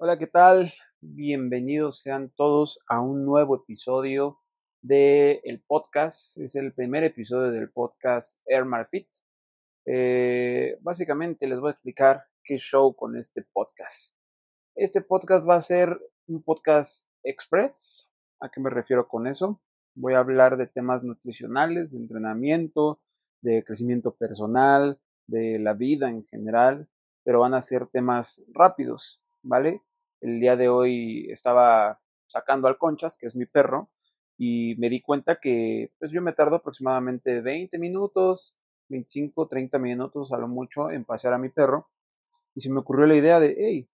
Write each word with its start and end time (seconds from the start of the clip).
Hola, 0.00 0.16
¿qué 0.16 0.28
tal? 0.28 0.72
Bienvenidos 1.00 1.98
sean 1.98 2.30
todos 2.30 2.78
a 2.88 3.00
un 3.00 3.24
nuevo 3.24 3.56
episodio 3.56 4.38
del 4.80 5.40
el 5.42 5.60
podcast. 5.60 6.38
Es 6.38 6.54
el 6.54 6.72
primer 6.72 7.02
episodio 7.02 7.50
del 7.50 7.68
podcast 7.68 8.40
Air 8.46 8.64
Fit. 8.88 9.08
Eh, 9.86 10.78
básicamente 10.82 11.48
les 11.48 11.58
voy 11.58 11.70
a 11.70 11.72
explicar 11.72 12.22
qué 12.44 12.58
show 12.58 12.94
con 12.94 13.16
este 13.16 13.42
podcast. 13.42 14.14
Este 14.76 15.00
podcast 15.00 15.48
va 15.48 15.56
a 15.56 15.60
ser 15.60 15.98
un 16.28 16.44
podcast 16.44 17.08
express. 17.24 18.08
¿A 18.40 18.50
qué 18.50 18.60
me 18.60 18.70
refiero 18.70 19.08
con 19.08 19.26
eso? 19.26 19.60
Voy 19.96 20.14
a 20.14 20.18
hablar 20.18 20.58
de 20.58 20.68
temas 20.68 21.02
nutricionales, 21.02 21.90
de 21.90 21.98
entrenamiento, 21.98 23.00
de 23.42 23.64
crecimiento 23.64 24.14
personal, 24.14 25.00
de 25.26 25.58
la 25.58 25.74
vida 25.74 26.08
en 26.08 26.22
general, 26.22 26.88
pero 27.24 27.40
van 27.40 27.54
a 27.54 27.62
ser 27.62 27.88
temas 27.88 28.44
rápidos, 28.54 29.24
¿vale? 29.42 29.82
El 30.20 30.40
día 30.40 30.56
de 30.56 30.68
hoy 30.68 31.26
estaba 31.30 32.00
sacando 32.26 32.68
al 32.68 32.78
Conchas, 32.78 33.16
que 33.16 33.26
es 33.26 33.36
mi 33.36 33.46
perro, 33.46 33.90
y 34.36 34.76
me 34.78 34.88
di 34.88 35.00
cuenta 35.00 35.40
que 35.40 35.92
pues 35.98 36.10
yo 36.10 36.22
me 36.22 36.32
tardo 36.32 36.56
aproximadamente 36.56 37.40
20 37.40 37.78
minutos, 37.78 38.58
25, 38.88 39.48
30 39.48 39.78
minutos 39.78 40.32
a 40.32 40.38
lo 40.38 40.48
mucho 40.48 40.90
en 40.90 41.04
pasear 41.04 41.34
a 41.34 41.38
mi 41.38 41.48
perro. 41.50 41.88
Y 42.54 42.60
se 42.60 42.70
me 42.70 42.80
ocurrió 42.80 43.06
la 43.06 43.16
idea 43.16 43.40
de, 43.40 43.56
hey, 43.58 43.90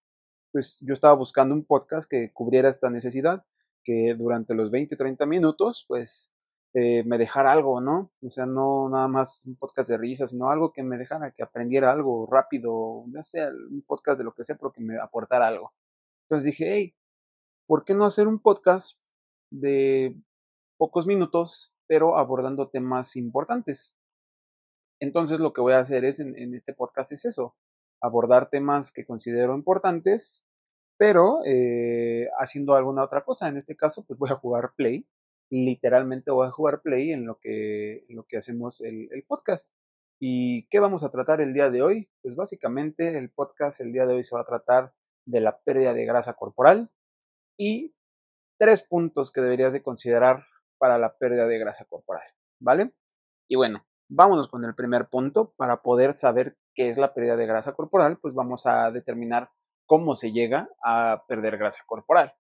pues 0.53 0.79
yo 0.83 0.95
estaba 0.95 1.15
buscando 1.15 1.55
un 1.55 1.65
podcast 1.65 2.09
que 2.09 2.33
cubriera 2.33 2.69
esta 2.69 2.91
necesidad, 2.91 3.45
que 3.83 4.15
durante 4.15 4.55
los 4.55 4.71
20, 4.71 4.97
30 4.97 5.27
minutos, 5.27 5.85
pues 5.89 6.33
eh, 6.75 7.05
me 7.05 7.19
dejara 7.19 7.53
algo, 7.53 7.81
¿no? 7.81 8.13
O 8.23 8.31
sea, 8.31 8.47
no 8.47 8.89
nada 8.89 9.09
más 9.09 9.45
un 9.47 9.57
podcast 9.57 9.89
de 9.91 9.99
risas, 9.99 10.31
sino 10.31 10.51
algo 10.51 10.73
que 10.73 10.83
me 10.83 10.99
dejara, 10.99 11.33
que 11.33 11.43
aprendiera 11.43 11.93
algo 11.93 12.27
rápido, 12.31 13.05
ya 13.09 13.23
sea 13.23 13.49
un 13.49 13.83
podcast 13.87 14.19
de 14.19 14.25
lo 14.25 14.35
que 14.35 14.45
sea, 14.45 14.57
pero 14.57 14.73
que 14.73 14.81
me 14.81 14.99
aportara 14.99 15.49
algo. 15.49 15.73
Entonces 16.35 16.51
dije, 16.51 16.75
hey, 16.75 16.97
¿por 17.69 17.85
qué 17.85 17.95
no 17.95 18.05
hacer 18.05 18.27
un 18.27 18.41
podcast 18.41 18.99
de 19.53 20.21
pocos 20.77 21.07
minutos, 21.07 21.73
pero 21.87 22.19
abordando 22.19 22.71
temas 22.71 23.15
importantes? 23.15 23.95
Entonces 24.99 25.39
lo 25.39 25.53
que 25.53 25.61
voy 25.61 25.75
a 25.75 25.79
hacer 25.79 26.05
es 26.05 26.19
en, 26.19 26.35
este 26.53 26.75
podcast 26.75 27.13
es 27.13 27.25
eso, 27.25 27.55
abordar 28.01 28.51
temas 28.51 28.91
que 28.91 29.07
considero 29.07 29.55
importantes, 29.55 30.45
pero 30.97 31.39
eh, 31.47 32.27
haciendo 32.41 32.75
alguna 32.75 33.05
otra 33.05 33.23
cosa. 33.25 33.47
En 33.47 33.57
este 33.57 33.77
caso, 33.77 34.05
pues 34.05 34.19
voy 34.19 34.31
a 34.31 34.35
jugar 34.35 34.73
Play. 34.77 35.07
Literalmente 35.51 36.33
voy 36.33 36.49
a 36.49 36.51
jugar 36.51 36.83
Play 36.83 37.13
en 37.13 37.27
lo 37.27 37.39
que, 37.39 38.07
lo 38.09 38.25
que 38.25 38.39
hacemos 38.39 38.81
el, 38.81 39.09
el 39.13 39.23
podcast. 39.23 39.73
¿Y 40.19 40.67
qué 40.67 40.81
vamos 40.81 41.05
a 41.05 41.11
tratar 41.11 41.41
el 41.41 41.53
día 41.53 41.71
de 41.71 41.83
hoy? 41.83 42.11
Pues 42.23 42.35
básicamente 42.35 43.17
el 43.17 43.31
podcast 43.31 43.81
el 43.81 43.93
día 43.93 44.05
de 44.05 44.15
hoy 44.15 44.25
se 44.25 44.35
va 44.35 44.41
a 44.41 44.45
tratar 44.45 44.95
de 45.27 45.41
la 45.41 45.61
pérdida 45.61 45.95
de 45.95 46.05
grasa 46.05 46.35
corporal 46.35 46.91
y 47.59 47.95
tres 48.59 48.83
puntos 48.83 49.33
que 49.33 49.41
deberías 49.41 49.73
de 49.73 49.83
considerar 49.83 50.45
para 50.79 50.99
la 50.99 51.17
pérdida 51.17 51.47
de 51.47 51.59
grasa 51.59 51.85
corporal, 51.85 52.25
¿vale? 52.61 52.95
Y 53.49 53.57
bueno, 53.57 53.87
vámonos 54.09 54.49
con 54.49 54.65
el 54.65 54.75
primer 54.75 55.09
punto. 55.09 55.55
Para 55.57 55.83
poder 55.83 56.13
saber 56.15 56.57
qué 56.75 56.89
es 56.89 56.99
la 56.99 57.15
pérdida 57.15 57.37
de 57.37 57.47
grasa 57.47 57.73
corporal, 57.75 58.19
pues 58.21 58.35
vamos 58.35 58.67
a 58.67 58.91
determinar 58.91 59.51
cómo 59.87 60.15
se 60.15 60.33
llega 60.33 60.69
a 60.83 61.25
perder 61.29 61.59
grasa 61.59 61.83
corporal, 61.87 62.35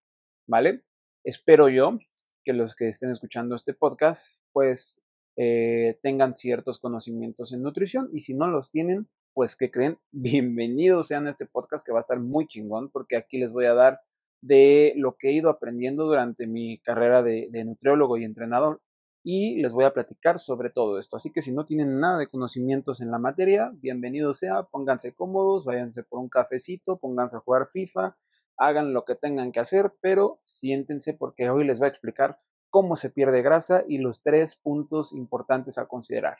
¿vale? 0.47 0.85
Espero 1.25 1.69
yo 1.69 1.99
que 2.45 2.53
los 2.53 2.75
que 2.75 2.89
estén 2.89 3.11
escuchando 3.11 3.55
este 3.55 3.75
podcast, 3.75 4.39
pues 4.53 5.03
eh, 5.37 5.99
tengan 6.03 6.35
ciertos 6.35 6.79
conocimientos 6.79 7.53
en 7.53 7.63
nutrición 7.63 8.09
y 8.13 8.21
si 8.21 8.35
no 8.35 8.47
los 8.47 8.71
tienen, 8.71 9.09
pues 9.35 9.57
que 9.57 9.71
creen, 9.71 9.99
bienvenidos 10.13 11.09
sean 11.09 11.27
a 11.27 11.31
este 11.31 11.45
podcast 11.45 11.85
que 11.85 11.93
va 11.93 11.99
a 11.99 12.01
estar 12.01 12.21
muy 12.21 12.47
chingón 12.47 12.89
porque 12.89 13.17
aquí 13.17 13.39
les 13.39 13.51
voy 13.51 13.67
a 13.67 13.75
dar 13.75 14.01
de 14.41 14.93
lo 14.97 15.17
que 15.17 15.29
he 15.29 15.33
ido 15.33 15.51
aprendiendo 15.51 16.05
durante 16.05 16.47
mi 16.47 16.79
carrera 16.79 17.23
de, 17.23 17.65
nutriólogo 17.65 18.17
y 18.17 18.25
entrenador 18.25 18.81
y 19.25 19.61
les 19.61 19.73
voy 19.73 19.87
a 19.87 19.93
platicar 19.93 20.39
sobre 20.39 20.71
todo 20.71 20.99
esto. 20.99 21.17
Así 21.17 21.33
que 21.33 21.43
si 21.43 21.51
no 21.51 21.65
tienen 21.65 21.99
nada 21.99 22.19
de 22.19 22.29
conocimientos 22.29 23.01
en 23.01 23.11
la 23.11 23.19
materia, 23.19 23.73
bienvenido 23.75 24.35
sea, 24.35 24.65
pónganse 24.65 25.15
cómodos, 25.15 25.65
váyanse 25.65 26.05
por 26.05 26.21
un 26.21 26.29
cafecito, 26.29 26.99
pónganse 26.99 27.39
a 27.39 27.41
jugar 27.41 27.67
FIFA, 27.67 28.17
hagan 28.59 28.93
lo 28.93 29.05
que 29.05 29.15
tengan 29.15 29.51
que 29.51 29.61
hacer, 29.61 29.95
pero 30.01 30.39
siéntense 30.43 31.15
porque 31.15 31.49
hoy 31.49 31.65
les 31.65 31.79
voy 31.79 31.87
a 31.87 31.91
explicar 31.91 32.37
cómo 32.69 32.97
se 32.97 33.11
pierde 33.11 33.41
grasa 33.41 33.83
y 33.89 33.99
los 33.99 34.23
tres 34.23 34.57
puntos 34.57 35.13
importantes 35.13 35.79
a 35.79 35.87
considerar. 35.87 36.37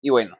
Y 0.00 0.10
bueno, 0.10 0.38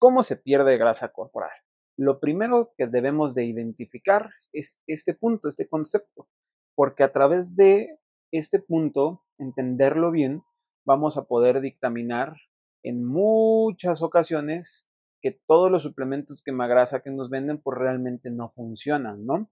¿Cómo 0.00 0.22
se 0.22 0.36
pierde 0.36 0.78
grasa 0.78 1.08
corporal? 1.08 1.50
Lo 1.96 2.20
primero 2.20 2.72
que 2.76 2.86
debemos 2.86 3.34
de 3.34 3.44
identificar 3.44 4.30
es 4.52 4.80
este 4.86 5.12
punto, 5.12 5.48
este 5.48 5.68
concepto, 5.68 6.28
porque 6.76 7.02
a 7.02 7.10
través 7.10 7.56
de 7.56 7.98
este 8.30 8.60
punto, 8.60 9.24
entenderlo 9.38 10.12
bien, 10.12 10.40
vamos 10.86 11.16
a 11.16 11.24
poder 11.24 11.60
dictaminar 11.60 12.36
en 12.84 13.04
muchas 13.04 14.02
ocasiones 14.02 14.88
que 15.20 15.32
todos 15.32 15.68
los 15.68 15.82
suplementos 15.82 16.42
quemagrasa 16.44 17.00
que 17.00 17.10
nos 17.10 17.28
venden 17.28 17.58
pues 17.58 17.76
realmente 17.76 18.30
no 18.30 18.48
funcionan, 18.48 19.24
¿no? 19.24 19.50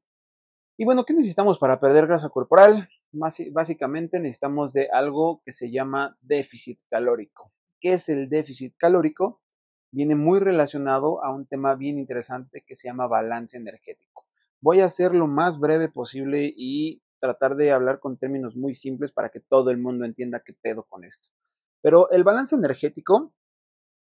Y 0.79 0.85
bueno, 0.85 1.05
¿qué 1.05 1.15
necesitamos 1.15 1.59
para 1.59 1.81
perder 1.81 2.07
grasa 2.07 2.29
corporal? 2.29 2.89
Básicamente 3.11 4.21
necesitamos 4.21 4.73
de 4.73 4.89
algo 4.93 5.43
que 5.45 5.53
se 5.53 5.73
llama 5.73 6.17
déficit 6.21 6.79
calórico. 6.89 7.53
¿Qué 7.81 7.95
es 7.95 8.09
el 8.09 8.29
déficit 8.29 8.77
calórico? 8.77 9.41
Viene 9.91 10.15
muy 10.15 10.41
relacionado 10.41 11.25
a 11.25 11.33
un 11.33 11.47
tema 11.47 11.75
bien 11.75 11.99
interesante 11.99 12.65
que 12.67 12.75
se 12.75 12.89
llama 12.89 13.07
balance 13.07 13.57
energético. 13.57 14.27
Voy 14.61 14.81
a 14.81 14.89
ser 14.89 15.15
lo 15.15 15.27
más 15.27 15.59
breve 15.59 15.89
posible 15.89 16.53
y 16.57 17.03
tratar 17.19 17.57
de 17.57 17.73
hablar 17.73 18.01
con 18.01 18.19
términos 18.19 18.57
muy 18.57 18.75
simples 18.75 19.13
para 19.13 19.29
que 19.29 19.41
todo 19.41 19.71
el 19.71 19.79
mundo 19.79 20.05
entienda 20.05 20.43
qué 20.45 20.53
pedo 20.53 20.85
con 20.85 21.05
esto. 21.05 21.29
Pero 21.83 22.11
el 22.11 22.25
balance 22.25 22.55
energético, 22.55 23.33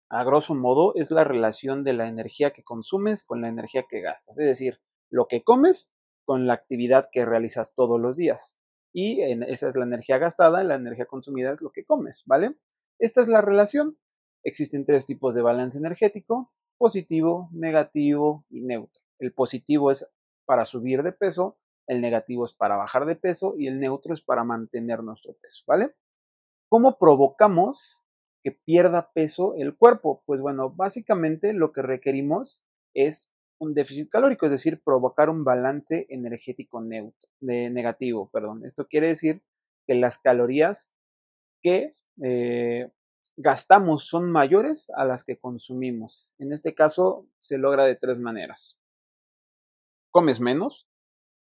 a 0.10 0.24
grosso 0.24 0.56
modo, 0.56 0.94
es 0.96 1.12
la 1.12 1.24
relación 1.24 1.84
de 1.84 1.94
la 1.94 2.08
energía 2.08 2.52
que 2.52 2.64
consumes 2.64 3.24
con 3.24 3.42
la 3.42 3.48
energía 3.48 3.86
que 3.88 4.02
gastas, 4.02 4.38
es 4.40 4.46
decir, 4.46 4.80
lo 5.10 5.28
que 5.28 5.44
comes 5.44 5.94
con 6.26 6.48
la 6.48 6.54
actividad 6.54 7.06
que 7.12 7.26
realizas 7.26 7.74
todos 7.76 8.00
los 8.00 8.18
días. 8.18 8.60
Y 8.92 9.22
esa 9.22 9.70
es 9.70 9.76
la 9.76 9.84
energía 9.84 10.18
gastada, 10.18 10.64
la 10.64 10.76
energía 10.76 11.06
consumida 11.06 11.52
es 11.52 11.62
lo 11.62 11.72
que 11.72 11.86
comes, 11.86 12.24
¿vale? 12.26 12.58
Esta 12.98 13.22
es 13.22 13.28
la 13.28 13.42
relación. 13.42 13.98
Existen 14.46 14.86
tres 14.86 15.08
tipos 15.08 15.34
de 15.34 15.42
balance 15.42 15.76
energético, 15.76 16.54
positivo, 16.78 17.50
negativo 17.52 18.46
y 18.50 18.62
neutro. 18.62 19.02
El 19.18 19.34
positivo 19.34 19.90
es 19.90 20.08
para 20.46 20.66
subir 20.66 21.02
de 21.02 21.14
peso, 21.14 21.58
el 21.88 22.00
negativo 22.00 22.46
es 22.46 22.54
para 22.54 22.76
bajar 22.76 23.06
de 23.06 23.16
peso 23.16 23.56
y 23.58 23.66
el 23.66 23.80
neutro 23.80 24.14
es 24.14 24.22
para 24.22 24.44
mantener 24.44 25.02
nuestro 25.02 25.34
peso, 25.34 25.64
¿vale? 25.66 25.96
¿Cómo 26.70 27.00
provocamos 27.00 28.06
que 28.44 28.52
pierda 28.52 29.12
peso 29.14 29.56
el 29.56 29.76
cuerpo? 29.76 30.22
Pues 30.28 30.40
bueno, 30.40 30.70
básicamente 30.70 31.54
lo 31.54 31.72
que 31.72 31.82
requerimos 31.82 32.64
es 32.94 33.34
un 33.58 33.74
déficit 33.74 34.12
calórico, 34.12 34.46
es 34.46 34.52
decir, 34.52 34.80
provocar 34.84 35.32
un 35.32 35.44
balance 35.44 36.06
energético 36.10 36.82
neutro, 36.82 37.30
de 37.40 37.72
negativo, 37.72 38.30
perdón. 38.30 38.64
Esto 38.64 38.88
quiere 38.88 39.08
decir 39.08 39.42
que 39.88 39.96
las 39.96 40.20
calorías 40.20 40.96
que 41.64 41.96
eh, 42.22 42.92
gastamos 43.38 44.08
son 44.08 44.32
mayores 44.32 44.90
a 44.96 45.06
las 45.06 45.24
que 45.24 45.38
consumimos. 45.38 46.32
En 46.38 46.52
este 46.52 46.74
caso 46.74 47.28
se 47.40 47.58
logra 47.58 47.86
de 47.86 47.96
tres 47.96 48.20
maneras. 48.20 48.80
Comes 50.12 50.40
menos, 50.40 50.88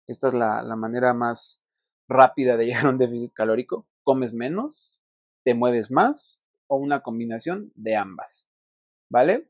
esta 0.07 0.27
es 0.29 0.33
la, 0.33 0.63
manera 0.75 1.13
más 1.13 1.61
rápida 2.07 2.57
de 2.57 2.65
llegar 2.67 2.85
a 2.85 2.89
un 2.89 2.97
déficit 2.97 3.33
calórico. 3.33 3.87
Comes 4.03 4.33
menos, 4.33 5.01
te 5.43 5.53
mueves 5.53 5.91
más 5.91 6.43
o 6.67 6.77
una 6.77 7.01
combinación 7.01 7.71
de 7.75 7.95
ambas. 7.95 8.49
¿Vale? 9.11 9.49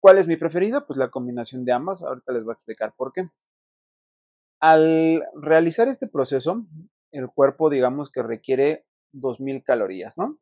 ¿Cuál 0.00 0.18
es 0.18 0.28
mi 0.28 0.36
preferida? 0.36 0.86
Pues 0.86 0.96
la 0.96 1.10
combinación 1.10 1.64
de 1.64 1.72
ambas. 1.72 2.02
Ahorita 2.02 2.32
les 2.32 2.44
voy 2.44 2.52
a 2.52 2.54
explicar 2.54 2.94
por 2.96 3.12
qué. 3.12 3.28
Al 4.60 5.24
realizar 5.34 5.88
este 5.88 6.06
proceso, 6.06 6.66
el 7.10 7.28
cuerpo 7.28 7.70
digamos 7.70 8.10
que 8.10 8.22
requiere 8.22 8.86
2.000 9.12 9.62
calorías, 9.64 10.18
¿no? 10.18 10.38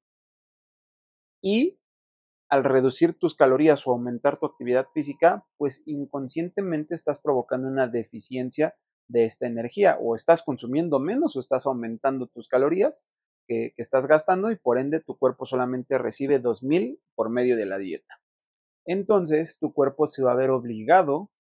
Y 1.43 1.79
al 2.49 2.65
reducir 2.65 3.19
tus 3.19 3.35
calorías 3.35 3.87
o 3.87 3.93
aumentar 3.93 4.39
tu 4.39 4.47
actividad 4.47 4.87
física, 4.93 5.47
pues 5.57 5.83
inconscientemente 5.87 6.95
estás 6.95 7.19
provocando 7.19 7.67
una 7.67 7.89
deficiencia 7.89 8.77
de 9.09 9.25
esta 9.25 9.47
energía 9.47 9.99
o 10.01 10.15
estás 10.15 10.43
consumiendo 10.43 11.01
menos 11.01 11.35
o 11.35 11.41
estás 11.41 11.67
aumentando 11.67 12.27
tus 12.27 12.49
calorías 12.49 13.05
que, 13.47 13.73
estás 13.77 14.07
gastando 14.07 14.51
y 14.51 14.57
por 14.57 14.79
ende 14.79 15.01
tu 15.01 15.17
cuerpo 15.17 15.47
solamente 15.47 15.99
recibe 15.99 16.39
2000 16.39 17.01
por 17.15 17.31
medio 17.31 17.57
de 17.57 17.67
la 17.67 17.79
dieta. 17.79 18.21
Entonces 18.85 19.59
tu 19.59 19.73
cuerpo 19.73 20.07
se 20.07 20.23
va 20.23 20.33
a 20.33 20.37
ver 20.37 20.51
obligado 20.51 21.31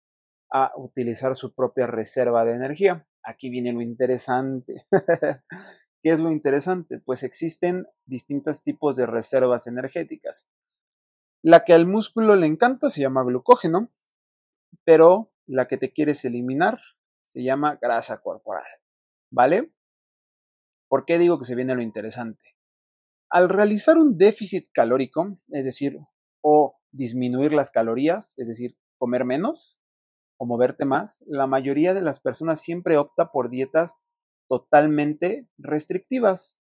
a 0.51 0.73
utilizar 0.77 1.37
su 1.37 1.55
propia 1.55 1.87
reserva 1.87 2.45
de 2.45 2.55
energía. 2.55 3.07
Aquí 3.23 3.51
viene 3.51 3.73
lo 3.73 3.83
interesante. 3.83 4.87
¿Qué 6.03 6.11
es 6.11 6.19
lo 6.19 6.33
interesante? 6.33 6.99
Pues 6.99 7.23
existen 7.23 7.87
distintos 8.07 8.65
tipos 8.65 8.97
de 8.97 9.07
reservas 9.07 9.69
energéticas. 9.69 10.49
La 11.43 11.65
que 11.65 11.75
al 11.75 11.87
músculo 11.87 12.35
le 12.35 12.47
encanta 12.47 12.91
se 12.91 13.01
llama 13.01 13.23
glucógeno, 13.23 13.89
pero 14.85 15.33
la 15.47 15.69
que 15.69 15.77
te 15.77 15.93
quieres 15.93 16.25
eliminar 16.25 16.81
se 17.23 17.45
llama 17.45 17.79
grasa 17.81 18.21
corporal. 18.21 18.67
¿Vale? 19.31 19.73
¿Por 20.89 21.05
qué 21.05 21.19
digo 21.19 21.39
que 21.39 21.45
se 21.45 21.55
viene 21.55 21.75
lo 21.75 21.83
interesante? 21.83 22.57
Al 23.31 23.49
realizar 23.49 23.97
un 23.97 24.19
déficit 24.19 24.71
calórico, 24.73 25.39
es 25.49 25.65
decir, 25.65 25.99
o 26.43 26.81
disminuir 26.91 27.53
las 27.53 27.71
calorías, 27.71 28.37
es 28.39 28.49
decir, 28.49 28.77
comer 28.99 29.25
menos 29.25 29.81
o 30.37 30.47
moverte 30.47 30.85
más, 30.85 31.25
la 31.27 31.47
mayoría 31.47 31.95
de 31.95 32.03
las 32.03 32.19
personas 32.21 32.61
siempre 32.61 32.99
opta 32.99 33.31
por 33.31 33.49
dietas 33.49 34.03
totalmente 34.53 35.49
restrictivas, 35.57 36.61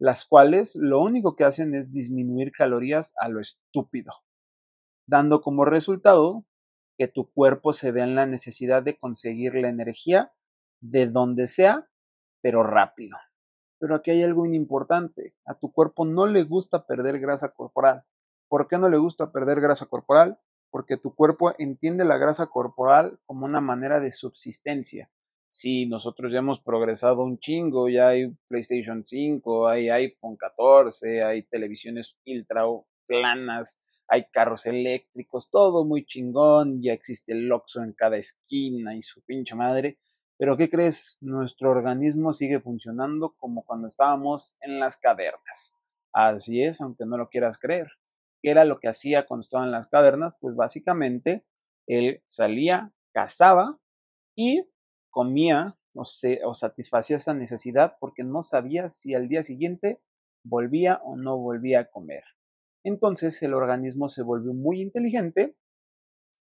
las 0.00 0.24
cuales 0.24 0.74
lo 0.74 1.00
único 1.00 1.36
que 1.36 1.44
hacen 1.44 1.72
es 1.72 1.92
disminuir 1.92 2.50
calorías 2.50 3.14
a 3.16 3.28
lo 3.28 3.38
estúpido, 3.38 4.12
dando 5.06 5.40
como 5.40 5.64
resultado 5.64 6.44
que 6.98 7.06
tu 7.06 7.30
cuerpo 7.30 7.72
se 7.72 7.92
vea 7.92 8.02
en 8.02 8.16
la 8.16 8.26
necesidad 8.26 8.82
de 8.82 8.98
conseguir 8.98 9.54
la 9.54 9.68
energía 9.68 10.32
de 10.80 11.06
donde 11.06 11.46
sea, 11.46 11.88
pero 12.42 12.64
rápido. 12.64 13.16
Pero 13.78 13.94
aquí 13.94 14.10
hay 14.10 14.24
algo 14.24 14.44
importante. 14.44 15.36
A 15.44 15.54
tu 15.54 15.70
cuerpo 15.70 16.04
no 16.04 16.26
le 16.26 16.42
gusta 16.42 16.88
perder 16.88 17.20
grasa 17.20 17.50
corporal. 17.50 18.04
¿Por 18.48 18.66
qué 18.66 18.78
no 18.78 18.88
le 18.88 18.96
gusta 18.96 19.30
perder 19.30 19.60
grasa 19.60 19.86
corporal? 19.86 20.40
Porque 20.72 20.96
tu 20.96 21.14
cuerpo 21.14 21.54
entiende 21.58 22.04
la 22.04 22.18
grasa 22.18 22.46
corporal 22.46 23.20
como 23.26 23.46
una 23.46 23.60
manera 23.60 24.00
de 24.00 24.10
subsistencia. 24.10 25.08
Si 25.48 25.86
nosotros 25.86 26.30
ya 26.30 26.40
hemos 26.40 26.60
progresado 26.60 27.22
un 27.22 27.38
chingo, 27.38 27.88
ya 27.88 28.08
hay 28.08 28.28
PlayStation 28.48 29.04
5, 29.04 29.66
hay 29.66 29.88
iPhone 29.88 30.36
14, 30.36 31.22
hay 31.22 31.42
televisiones 31.42 32.18
ultra 32.26 32.64
planas, 33.06 33.80
hay 34.08 34.26
carros 34.30 34.66
eléctricos, 34.66 35.50
todo 35.50 35.84
muy 35.84 36.04
chingón, 36.04 36.82
ya 36.82 36.92
existe 36.92 37.32
el 37.32 37.50
Oxxo 37.50 37.82
en 37.82 37.94
cada 37.94 38.18
esquina 38.18 38.94
y 38.94 39.02
su 39.02 39.22
pinche 39.22 39.54
madre. 39.54 39.98
Pero 40.38 40.56
¿qué 40.56 40.70
crees? 40.70 41.18
Nuestro 41.20 41.70
organismo 41.70 42.32
sigue 42.32 42.60
funcionando 42.60 43.34
como 43.38 43.64
cuando 43.64 43.86
estábamos 43.86 44.56
en 44.60 44.78
las 44.78 44.96
cavernas. 44.96 45.74
Así 46.12 46.62
es, 46.62 46.80
aunque 46.80 47.06
no 47.06 47.16
lo 47.16 47.28
quieras 47.28 47.58
creer. 47.58 47.88
¿Qué 48.40 48.50
era 48.50 48.64
lo 48.64 48.78
que 48.78 48.88
hacía 48.88 49.26
cuando 49.26 49.42
estaba 49.42 49.64
en 49.64 49.72
las 49.72 49.88
cavernas? 49.88 50.36
Pues 50.40 50.54
básicamente 50.54 51.44
él 51.86 52.22
salía, 52.24 52.92
cazaba 53.12 53.78
y 54.36 54.64
comía 55.10 55.78
o, 55.94 56.02
o 56.02 56.54
satisfacía 56.54 57.16
esta 57.16 57.34
necesidad 57.34 57.96
porque 58.00 58.24
no 58.24 58.42
sabía 58.42 58.88
si 58.88 59.14
al 59.14 59.28
día 59.28 59.42
siguiente 59.42 60.00
volvía 60.44 61.00
o 61.04 61.16
no 61.16 61.36
volvía 61.38 61.80
a 61.80 61.90
comer. 61.90 62.22
Entonces 62.84 63.42
el 63.42 63.54
organismo 63.54 64.08
se 64.08 64.22
volvió 64.22 64.54
muy 64.54 64.80
inteligente 64.80 65.56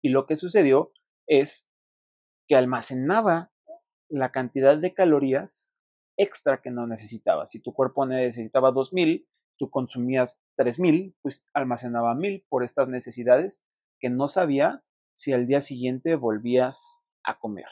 y 0.03 0.11
lo 0.11 0.27
que 0.27 0.37
sucedió 0.37 0.93
es 1.27 1.69
que 2.49 2.57
almacenaba 2.57 3.53
la 4.09 4.33
cantidad 4.33 4.77
de 4.79 4.95
calorías 4.95 5.73
extra 6.17 6.61
que 6.61 6.71
no 6.71 6.87
necesitaba. 6.87 7.47
Si 7.47 7.61
tu 7.61 7.73
cuerpo 7.73 8.07
necesitaba 8.07 8.73
2000, 8.73 9.27
tú 9.57 9.71
consumías 9.71 10.39
3000, 10.57 11.15
pues 11.23 11.45
almacenaba 11.55 12.15
1000 12.15 12.45
por 12.49 12.65
estas 12.65 12.89
necesidades 12.89 13.65
que 13.99 14.11
no 14.11 14.29
sabía 14.29 14.85
si 15.15 15.33
al 15.33 15.47
día 15.47 15.61
siguiente 15.61 16.17
volvías 16.17 17.05
a 17.23 17.39
comer. 17.39 17.69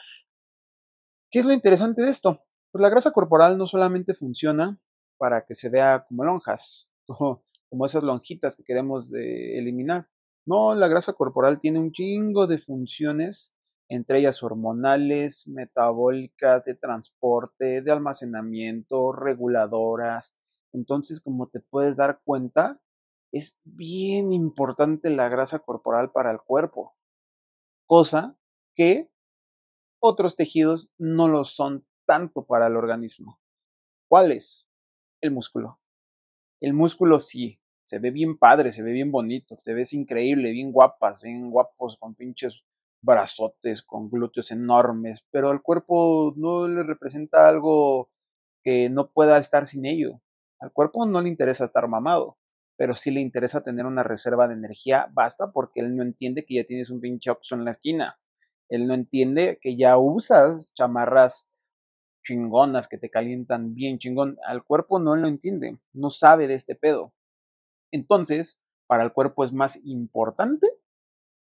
¿Qué 1.31 1.39
es 1.39 1.45
lo 1.45 1.53
interesante 1.53 2.01
de 2.01 2.09
esto? 2.09 2.43
Pues 2.71 2.81
la 2.81 2.89
grasa 2.89 3.11
corporal 3.11 3.57
no 3.57 3.67
solamente 3.67 4.13
funciona 4.13 4.79
para 5.17 5.45
que 5.45 5.53
se 5.53 5.69
vea 5.69 6.05
como 6.07 6.23
lonjas, 6.23 6.91
como 7.07 7.85
esas 7.85 8.03
lonjitas 8.03 8.55
que 8.55 8.63
queremos 8.63 9.13
eliminar. 9.13 10.09
No, 10.45 10.73
la 10.73 10.87
grasa 10.87 11.13
corporal 11.13 11.59
tiene 11.59 11.79
un 11.79 11.91
chingo 11.91 12.47
de 12.47 12.57
funciones 12.57 13.53
entre 13.89 14.19
ellas 14.19 14.43
hormonales, 14.43 15.47
metabólicas, 15.47 16.63
de 16.65 16.75
transporte, 16.75 17.81
de 17.81 17.91
almacenamiento, 17.91 19.11
reguladoras. 19.11 20.35
Entonces, 20.71 21.21
como 21.21 21.47
te 21.47 21.59
puedes 21.59 21.97
dar 21.97 22.21
cuenta, 22.23 22.79
es 23.31 23.59
bien 23.63 24.31
importante 24.31 25.09
la 25.09 25.27
grasa 25.27 25.59
corporal 25.59 26.11
para 26.11 26.31
el 26.31 26.39
cuerpo, 26.39 26.95
cosa 27.87 28.37
que 28.75 29.09
otros 29.99 30.35
tejidos 30.35 30.91
no 30.97 31.27
lo 31.27 31.43
son 31.43 31.85
tanto 32.05 32.45
para 32.45 32.67
el 32.67 32.75
organismo. 32.75 33.39
¿Cuál 34.07 34.31
es? 34.31 34.67
El 35.21 35.31
músculo. 35.31 35.79
El 36.61 36.73
músculo 36.73 37.19
sí, 37.19 37.59
se 37.85 37.99
ve 37.99 38.11
bien 38.11 38.37
padre, 38.37 38.71
se 38.71 38.83
ve 38.83 38.91
bien 38.91 39.11
bonito, 39.11 39.59
te 39.63 39.73
ves 39.73 39.93
increíble, 39.93 40.51
bien 40.51 40.71
guapas, 40.71 41.21
bien 41.21 41.49
guapos, 41.49 41.97
con 41.97 42.15
pinches 42.15 42.63
brazotes, 43.01 43.81
con 43.81 44.09
glúteos 44.09 44.51
enormes, 44.51 45.25
pero 45.31 45.49
al 45.49 45.61
cuerpo 45.61 46.33
no 46.35 46.67
le 46.67 46.83
representa 46.83 47.47
algo 47.47 48.09
que 48.63 48.89
no 48.89 49.11
pueda 49.11 49.37
estar 49.37 49.65
sin 49.65 49.85
ello. 49.85 50.21
Al 50.59 50.71
cuerpo 50.71 51.05
no 51.05 51.21
le 51.21 51.29
interesa 51.29 51.65
estar 51.65 51.87
mamado, 51.87 52.37
pero 52.75 52.95
sí 52.95 53.11
le 53.11 53.21
interesa 53.21 53.63
tener 53.63 53.85
una 53.85 54.03
reserva 54.03 54.47
de 54.47 54.55
energía, 54.55 55.09
basta 55.13 55.51
porque 55.51 55.79
él 55.79 55.95
no 55.95 56.03
entiende 56.03 56.45
que 56.45 56.55
ya 56.55 56.65
tienes 56.65 56.89
un 56.89 56.99
pinche 56.99 57.29
oxo 57.31 57.55
en 57.55 57.65
la 57.65 57.71
esquina. 57.71 58.19
Él 58.69 58.87
no 58.87 58.93
entiende 58.93 59.59
que 59.61 59.75
ya 59.75 59.97
usas 59.97 60.73
chamarras 60.75 61.51
chingonas 62.23 62.87
que 62.87 62.97
te 62.97 63.09
calientan 63.09 63.73
bien 63.73 63.97
chingón. 63.97 64.37
Al 64.45 64.63
cuerpo 64.63 64.99
no 64.99 65.15
lo 65.15 65.27
entiende, 65.27 65.77
no 65.93 66.09
sabe 66.09 66.47
de 66.47 66.53
este 66.53 66.75
pedo. 66.75 67.13
Entonces, 67.91 68.61
para 68.87 69.03
el 69.03 69.13
cuerpo 69.13 69.43
es 69.43 69.51
más 69.51 69.79
importante 69.83 70.67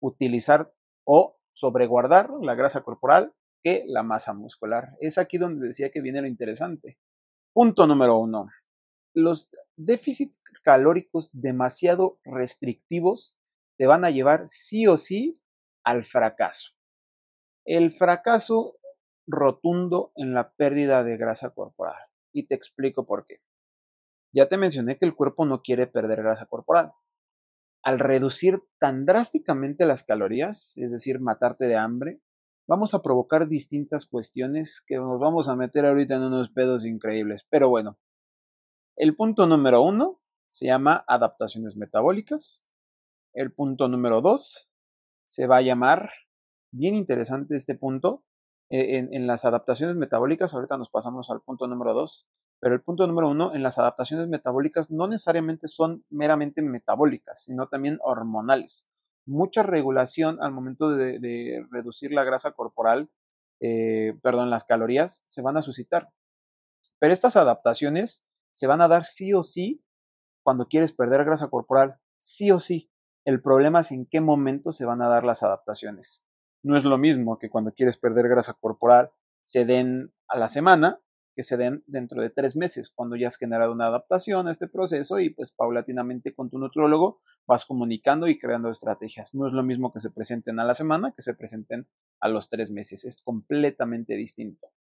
utilizar 0.01 0.73
o 1.05 1.39
sobreguardar 1.53 2.31
la 2.41 2.55
grasa 2.55 2.83
corporal 2.83 3.35
que 3.63 3.85
la 3.87 4.03
masa 4.03 4.33
muscular. 4.35 4.91
Es 5.01 5.19
aquí 5.19 5.39
donde 5.39 5.67
decía 5.67 5.91
que 5.91 6.01
viene 6.01 6.21
lo 6.21 6.29
interesante. 6.29 6.99
Punto 7.53 7.87
número 7.87 8.19
uno. 8.19 8.49
Los 9.15 9.51
déficits 9.77 10.41
calóricos 10.63 11.31
demasiado 11.33 12.21
restrictivos 12.25 13.37
te 13.77 13.87
van 13.87 14.05
a 14.05 14.11
llevar 14.11 14.47
sí 14.47 14.87
o 14.87 14.97
sí 14.97 15.41
al 15.83 16.05
fracaso. 16.05 16.78
El 17.69 17.93
fracaso 17.93 18.79
rotundo 19.27 20.13
en 20.17 20.33
la 20.33 20.53
pérdida 20.53 21.05
de 21.05 21.19
grasa 21.19 21.51
corporal. 21.51 22.01
Y 22.33 22.47
te 22.47 22.55
explico 22.55 23.05
por 23.05 23.27
qué. 23.27 23.43
Ya 24.33 24.49
te 24.49 24.57
mencioné 24.57 24.97
que 24.97 25.05
el 25.05 25.15
cuerpo 25.15 25.45
no 25.45 25.61
quiere 25.61 25.87
perder 25.87 26.23
grasa 26.23 26.47
corporal 26.47 26.93
al 27.83 27.99
reducir 27.99 28.63
tan 28.79 29.07
drásticamente 29.07 29.87
las 29.87 30.05
calorías, 30.05 30.77
es 30.77 30.91
decir, 30.91 31.21
matarte 31.21 31.67
de 31.67 31.77
hambre, 31.77 32.21
vamos 32.67 32.95
a 32.95 33.03
provocar 33.03 33.49
distintas 33.49 34.07
cuestiones 34.07 34.83
que 34.87 34.97
nos 34.97 35.19
vamos 35.19 35.49
a 35.49 35.57
meter 35.57 35.87
ahorita 35.87 36.17
en 36.17 36.25
unos 36.25 36.51
pedos 36.51 36.85
increíbles. 36.85 37.47
Pero 37.49 37.69
bueno, 37.69 37.99
el 38.97 39.17
punto 39.17 39.47
número 39.47 39.83
uno 39.83 40.21
se 40.49 40.67
llama 40.67 41.05
adaptaciones 41.07 41.77
metabólicas. 41.77 42.63
El 43.33 43.53
punto 43.53 43.89
número 43.89 44.21
dos 44.21 44.71
se 45.25 45.47
va 45.47 45.59
a 45.59 45.63
llamar, 45.63 46.11
bien 46.73 46.95
interesante 46.95 47.57
este 47.57 47.75
punto, 47.75 48.25
eh, 48.71 48.99
en, 49.11 49.27
las 49.27 49.47
adaptaciones 49.47 49.97
metabólicas, 49.97 50.53
ahorita 50.53 50.77
nos 50.77 50.91
pasamos 50.91 51.31
al 51.31 51.41
punto 51.41 51.67
número 51.67 51.95
dos, 51.95 52.29
pero 52.61 52.75
el 52.75 52.83
punto 52.83 53.07
número 53.07 53.31
uno, 53.31 53.55
en 53.55 53.63
las 53.63 53.79
adaptaciones 53.79 54.29
metabólicas 54.29 54.91
no 54.91 55.09
necesariamente 55.09 55.69
son 55.69 56.05
meramente 56.11 56.61
metabólicas, 56.61 57.45
sino 57.45 57.69
también 57.69 57.99
hormonales. 58.03 58.87
Mucha 59.27 59.63
regulación 59.63 60.43
al 60.43 60.53
momento 60.53 60.91
de, 60.91 61.65
reducir 61.71 62.13
la 62.13 62.25
grasa 62.25 62.53
corporal, 62.53 63.11
eh, 63.61 64.19
perdón, 64.23 64.51
las 64.51 64.65
calorías, 64.65 65.23
se 65.25 65.41
van 65.41 65.57
a 65.57 65.63
suscitar. 65.63 66.11
Pero 66.99 67.15
estas 67.15 67.37
adaptaciones 67.37 68.27
se 68.53 68.67
van 68.67 68.83
a 68.83 68.89
dar 68.89 69.05
sí 69.05 69.33
o 69.33 69.43
sí 69.43 69.83
cuando 70.43 70.67
quieres 70.67 70.93
perder 70.93 71.25
grasa 71.25 71.49
corporal, 71.49 71.99
sí 72.19 72.51
o 72.51 72.61
sí. 72.61 72.91
El 73.25 73.41
problema 73.41 73.81
es 73.81 73.93
en 73.93 74.07
qué 74.07 74.21
momento 74.21 74.73
se 74.73 74.85
van 74.85 75.01
a 75.01 75.09
dar 75.09 75.25
las 75.25 75.43
adaptaciones. 75.43 76.28
No 76.63 76.77
es 76.77 76.85
lo 76.85 76.99
mismo 76.99 77.39
que 77.39 77.51
cuando 77.51 77.73
quieres 77.73 77.97
perder 77.97 78.29
grasa 78.29 78.55
corporal 78.55 79.11
se 79.41 79.65
den 79.65 80.13
a 80.29 80.39
la 80.39 80.49
semana 80.49 81.01
que 81.39 81.45
se 81.45 81.57
den 81.57 81.85
dentro 81.87 82.21
de 82.21 82.31
tres 82.31 82.57
meses, 82.57 82.91
cuando 82.91 83.15
ya 83.15 83.29
has 83.29 83.37
generado 83.37 83.71
una 83.71 83.87
adaptación 83.87 84.49
a 84.49 84.51
este 84.51 84.67
proceso 84.67 85.21
y 85.21 85.31
pues 85.31 85.53
paulatinamente 85.53 86.35
con 86.35 86.51
tu 86.51 86.59
nutrólogo 86.59 87.21
vas 87.47 87.65
comunicando 87.65 88.27
y 88.27 88.41
creando 88.41 88.71
estrategias. 88.71 89.37
No 89.37 89.47
es 89.47 89.53
lo 89.53 89.63
mismo 89.63 89.93
que 89.93 90.01
se 90.01 90.11
presenten 90.11 90.59
a 90.59 90.65
la 90.65 90.75
semana 90.75 91.13
que 91.13 91.23
se 91.23 91.35
presenten 91.35 91.87
a 92.19 92.29
los 92.29 92.49
tres 92.49 92.73
meses, 92.73 93.05
es 93.05 93.23
completamente 93.23 94.15
distinto. 94.15 94.73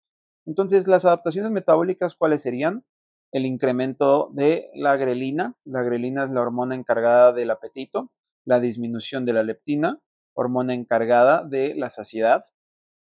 Entonces, 0.47 0.87
las 0.87 1.05
adaptaciones 1.05 1.51
metabólicas, 1.51 2.15
¿cuáles 2.15 2.41
serían? 2.41 2.85
El 3.31 3.45
incremento 3.45 4.31
de 4.33 4.71
la 4.73 4.95
grelina, 4.95 5.55
la 5.63 5.83
grelina 5.83 6.23
es 6.23 6.31
la 6.31 6.41
hormona 6.41 6.73
encargada 6.73 7.33
del 7.33 7.51
apetito, 7.51 8.11
la 8.45 8.59
disminución 8.59 9.25
de 9.25 9.33
la 9.33 9.43
leptina, 9.43 10.01
hormona 10.37 10.73
encargada 10.73 11.43
de 11.43 11.73
la 11.75 11.89
saciedad, 11.89 12.45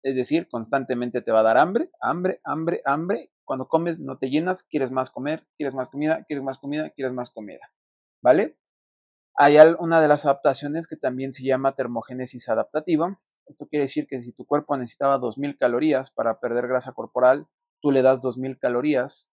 es 0.02 0.14
decir, 0.14 0.47
constantemente 0.49 1.23
te 1.23 1.33
va 1.33 1.40
a 1.40 1.45
dar 1.45 1.57
hambre, 1.57 1.90
hambre, 2.00 2.40
hambre, 2.45 2.83
hambre, 2.85 3.33
cuando 3.45 3.66
comes 3.66 3.99
no 3.99 4.19
te 4.19 4.28
llenas, 4.28 4.62
quieres 4.62 4.90
más 4.90 5.11
comer, 5.11 5.47
quieres 5.57 5.75
más 5.75 5.88
comida, 5.88 6.25
quieres 6.25 6.45
más 6.45 6.59
comida, 6.59 6.90
quieres 6.90 7.14
más 7.14 7.31
comida. 7.31 7.73
¿Vale? 8.23 8.59
Hay 9.37 9.57
una 9.78 10.00
de 10.02 10.09
las 10.09 10.26
adaptaciones 10.26 10.87
que 10.87 10.97
también 10.97 11.33
se 11.33 11.45
llama 11.45 11.75
termogénesis 11.75 12.49
adaptativa, 12.49 13.19
Esto 13.47 13.66
quiere 13.66 13.85
decir 13.85 14.07
que 14.07 14.23
si 14.23 14.33
tu 14.33 14.47
cuerpo 14.47 14.76
necesitaba 14.76 15.19
2.000 15.19 15.59
calorías 15.59 16.11
para 16.11 16.40
perder 16.40 16.66
grasa 16.66 16.93
corporal, 16.93 17.47
tú 17.83 17.90
le 17.90 18.00
das 18.02 18.23
2.000 18.23 18.59
calorías, 18.59 19.31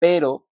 pero 0.00 0.48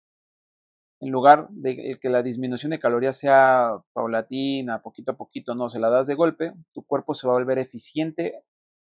en 1.04 1.12
lugar 1.12 1.49
de 1.50 1.99
que 2.00 2.08
la 2.08 2.23
disminución 2.23 2.70
de 2.70 2.78
calorías 2.78 3.18
sea 3.18 3.82
paulatina, 3.92 4.80
poquito 4.80 5.12
a 5.12 5.16
poquito, 5.16 5.54
no, 5.54 5.68
se 5.68 5.78
la 5.78 5.90
das 5.90 6.06
de 6.06 6.14
golpe, 6.14 6.54
tu 6.73 6.82
cuerpo 6.82 7.12
se 7.14 7.26
va 7.26 7.34
a 7.34 7.37
volver 7.37 7.58
eficiente 7.58 8.42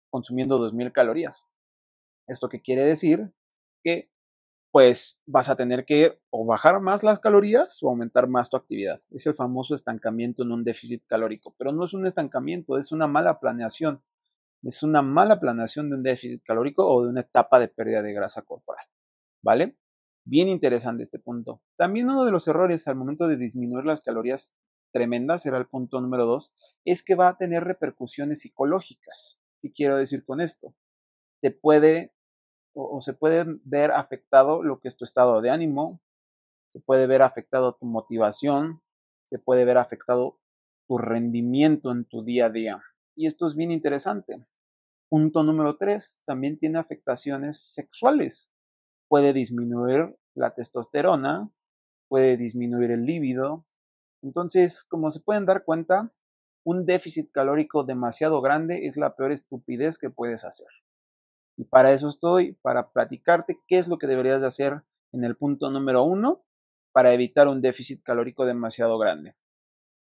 consumiendo 0.09 0.57
2.000 0.59 0.91
calorías. 0.91 1.47
¿Esto 2.25 2.49
qué 2.49 2.61
quiere 2.61 2.83
decir? 2.83 3.31
Que 3.83 4.09
pues 4.71 5.21
vas 5.27 5.49
a 5.49 5.55
tener 5.55 5.85
que 5.85 6.19
o 6.31 6.45
bajar 6.45 6.81
más 6.81 7.03
las 7.03 7.19
calorías 7.19 7.77
o 7.83 7.89
aumentar 7.89 8.27
más 8.27 8.49
tu 8.49 8.57
actividad. 8.57 8.99
Es 9.11 9.27
el 9.27 9.35
famoso 9.35 9.75
estancamiento 9.75 10.41
en 10.41 10.51
un 10.51 10.63
déficit 10.63 11.03
calórico, 11.05 11.53
pero 11.59 11.71
no 11.71 11.85
es 11.85 11.93
un 11.93 12.07
estancamiento, 12.07 12.79
es 12.79 12.91
una 12.91 13.05
mala 13.05 13.39
planeación. 13.39 14.01
Es 14.63 14.81
una 14.81 15.03
mala 15.03 15.39
planeación 15.39 15.89
de 15.89 15.95
un 15.95 16.03
déficit 16.03 16.41
calórico 16.43 16.87
o 16.87 17.03
de 17.03 17.09
una 17.09 17.21
etapa 17.21 17.59
de 17.59 17.67
pérdida 17.67 18.01
de 18.01 18.13
grasa 18.13 18.41
corporal. 18.41 18.85
¿Vale? 19.43 19.75
Bien 20.25 20.47
interesante 20.47 21.03
este 21.03 21.19
punto. 21.19 21.61
También 21.75 22.09
uno 22.09 22.25
de 22.25 22.31
los 22.31 22.47
errores 22.47 22.87
al 22.87 22.95
momento 22.95 23.27
de 23.27 23.37
disminuir 23.37 23.85
las 23.85 24.01
calorías 24.01 24.55
tremendas, 24.91 25.45
era 25.45 25.57
el 25.57 25.67
punto 25.67 26.01
número 26.01 26.25
dos, 26.25 26.55
es 26.85 27.03
que 27.03 27.15
va 27.15 27.29
a 27.29 27.37
tener 27.37 27.63
repercusiones 27.63 28.41
psicológicas. 28.41 29.39
¿Qué 29.61 29.71
quiero 29.71 29.97
decir 29.97 30.25
con 30.25 30.41
esto? 30.41 30.75
Te 31.41 31.51
puede 31.51 32.13
o, 32.73 33.01
se 33.01 33.13
puede 33.13 33.45
ver 33.63 33.91
afectado 33.91 34.63
lo 34.63 34.79
que 34.79 34.87
es 34.87 34.95
tu 34.95 35.03
estado 35.03 35.41
de 35.41 35.49
ánimo, 35.49 36.01
se 36.69 36.79
puede 36.79 37.07
ver 37.07 37.21
afectado 37.21 37.75
tu 37.75 37.85
motivación, 37.85 38.81
se 39.25 39.39
puede 39.39 39.65
ver 39.65 39.77
afectado 39.77 40.39
tu 40.87 40.97
rendimiento 40.97 41.91
en 41.91 42.05
tu 42.05 42.23
día 42.23 42.45
a 42.45 42.49
día. 42.49 42.79
Y 43.15 43.27
esto 43.27 43.47
es 43.47 43.55
bien 43.55 43.71
interesante. 43.71 44.45
Punto 45.09 45.43
número 45.43 45.77
tres, 45.77 46.21
también 46.25 46.57
tiene 46.57 46.79
afectaciones 46.79 47.59
sexuales. 47.59 48.51
Puede 49.09 49.33
disminuir 49.33 50.17
la 50.35 50.53
testosterona, 50.53 51.51
puede 52.07 52.37
disminuir 52.37 52.91
el 52.91 53.05
líbido. 53.05 53.65
Entonces, 54.21 54.85
como 54.85 55.11
se 55.11 55.19
pueden 55.19 55.45
dar 55.45 55.65
cuenta, 55.65 56.13
un 56.63 56.85
déficit 56.85 57.31
calórico 57.31 57.83
demasiado 57.83 58.39
grande 58.41 58.85
es 58.85 58.95
la 58.95 59.15
peor 59.15 59.31
estupidez 59.31 59.97
que 59.97 60.09
puedes 60.09 60.45
hacer. 60.45 60.67
Y 61.57 61.65
para 61.65 61.91
eso 61.91 62.07
estoy, 62.07 62.53
para 62.61 62.91
platicarte 62.91 63.59
qué 63.67 63.79
es 63.79 63.87
lo 63.87 63.97
que 63.97 64.07
deberías 64.07 64.39
de 64.41 64.47
hacer 64.47 64.83
en 65.11 65.23
el 65.23 65.35
punto 65.35 65.71
número 65.71 66.03
uno 66.03 66.45
para 66.93 67.13
evitar 67.13 67.47
un 67.47 67.61
déficit 67.61 68.03
calórico 68.03 68.45
demasiado 68.45 68.97
grande. 68.97 69.35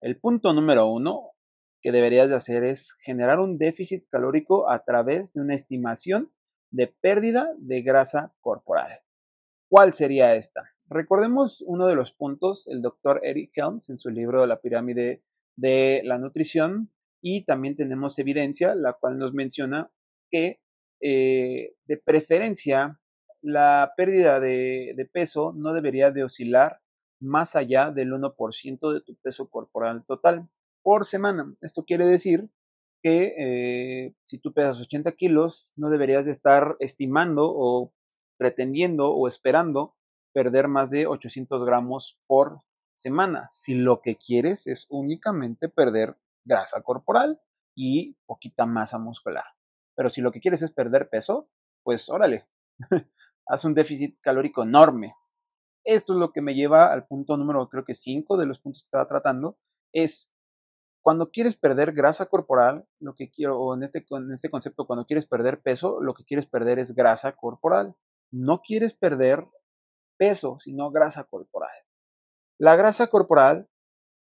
El 0.00 0.18
punto 0.18 0.52
número 0.52 0.86
uno 0.86 1.32
que 1.82 1.92
deberías 1.92 2.30
de 2.30 2.36
hacer 2.36 2.64
es 2.64 2.92
generar 3.00 3.40
un 3.40 3.58
déficit 3.58 4.08
calórico 4.08 4.70
a 4.70 4.84
través 4.84 5.32
de 5.32 5.40
una 5.40 5.54
estimación 5.54 6.32
de 6.70 6.88
pérdida 6.88 7.54
de 7.58 7.82
grasa 7.82 8.34
corporal. 8.40 9.00
¿Cuál 9.68 9.92
sería 9.92 10.34
esta? 10.34 10.70
Recordemos 10.86 11.62
uno 11.66 11.86
de 11.86 11.94
los 11.94 12.12
puntos, 12.12 12.68
el 12.68 12.82
doctor 12.82 13.20
Eric 13.24 13.52
Helms 13.56 13.90
en 13.90 13.98
su 13.98 14.10
libro 14.10 14.42
de 14.42 14.46
la 14.46 14.60
pirámide 14.60 15.22
de 15.56 16.02
la 16.04 16.18
nutrición, 16.18 16.90
y 17.22 17.44
también 17.44 17.74
tenemos 17.74 18.18
evidencia, 18.18 18.74
la 18.74 18.92
cual 18.92 19.16
nos 19.16 19.32
menciona 19.32 19.90
que 20.30 20.60
eh, 21.00 21.74
de 21.86 21.96
preferencia, 21.96 23.00
la 23.40 23.92
pérdida 23.96 24.40
de, 24.40 25.08
peso 25.12 25.54
no 25.56 25.72
debería 25.72 26.10
de 26.10 26.24
oscilar 26.24 26.80
más 27.20 27.56
allá 27.56 27.90
del 27.90 28.12
1% 28.12 28.92
de 28.92 29.00
tu 29.00 29.16
peso 29.16 29.48
corporal 29.48 30.04
total 30.06 30.48
por 30.82 31.04
semana. 31.04 31.54
Esto 31.60 31.84
quiere 31.84 32.06
decir 32.06 32.48
que 33.04 33.34
eh, 33.36 34.14
si 34.24 34.38
tú 34.38 34.54
pesas 34.54 34.80
80 34.80 35.12
kilos, 35.12 35.74
no 35.76 35.90
deberías 35.90 36.24
de 36.24 36.30
estar 36.30 36.74
estimando 36.78 37.52
o 37.54 37.92
pretendiendo 38.38 39.12
o 39.12 39.28
esperando 39.28 39.94
perder 40.32 40.68
más 40.68 40.88
de 40.88 41.06
800 41.06 41.66
gramos 41.66 42.18
por 42.26 42.62
semana. 42.94 43.46
Si 43.50 43.74
lo 43.74 44.00
que 44.00 44.16
quieres 44.16 44.66
es 44.66 44.86
únicamente 44.88 45.68
perder 45.68 46.16
grasa 46.46 46.80
corporal 46.80 47.42
y 47.76 48.16
poquita 48.24 48.64
masa 48.64 48.98
muscular. 48.98 49.44
Pero 49.94 50.08
si 50.08 50.22
lo 50.22 50.32
que 50.32 50.40
quieres 50.40 50.62
es 50.62 50.70
perder 50.70 51.10
peso, 51.10 51.50
pues 51.82 52.08
órale, 52.08 52.46
haz 53.46 53.66
un 53.66 53.74
déficit 53.74 54.18
calórico 54.22 54.62
enorme. 54.62 55.14
Esto 55.84 56.14
es 56.14 56.18
lo 56.18 56.32
que 56.32 56.40
me 56.40 56.54
lleva 56.54 56.90
al 56.90 57.06
punto 57.06 57.36
número, 57.36 57.68
creo 57.68 57.84
que 57.84 57.92
5 57.92 58.38
de 58.38 58.46
los 58.46 58.60
puntos 58.60 58.82
que 58.82 58.86
estaba 58.86 59.06
tratando, 59.06 59.58
es 59.92 60.33
cuando 61.04 61.30
quieres 61.30 61.56
perder 61.56 61.92
grasa 61.92 62.26
corporal, 62.26 62.86
lo 62.98 63.14
que 63.14 63.30
quiero, 63.30 63.60
o 63.60 63.74
en 63.74 63.82
este, 63.82 64.04
en 64.10 64.32
este 64.32 64.50
concepto, 64.50 64.86
cuando 64.86 65.04
quieres 65.04 65.26
perder 65.26 65.60
peso, 65.60 66.00
lo 66.00 66.14
que 66.14 66.24
quieres 66.24 66.46
perder 66.46 66.78
es 66.78 66.94
grasa 66.94 67.36
corporal. 67.36 67.94
No 68.32 68.62
quieres 68.62 68.94
perder 68.94 69.46
peso, 70.16 70.58
sino 70.58 70.90
grasa 70.90 71.24
corporal. 71.24 71.76
La 72.58 72.74
grasa 72.76 73.08
corporal 73.08 73.68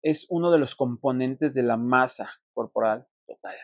es 0.02 0.26
uno 0.30 0.50
de 0.50 0.58
los 0.58 0.74
componentes 0.74 1.54
de 1.54 1.62
la 1.62 1.76
masa 1.76 2.30
corporal 2.52 3.06
total 3.26 3.54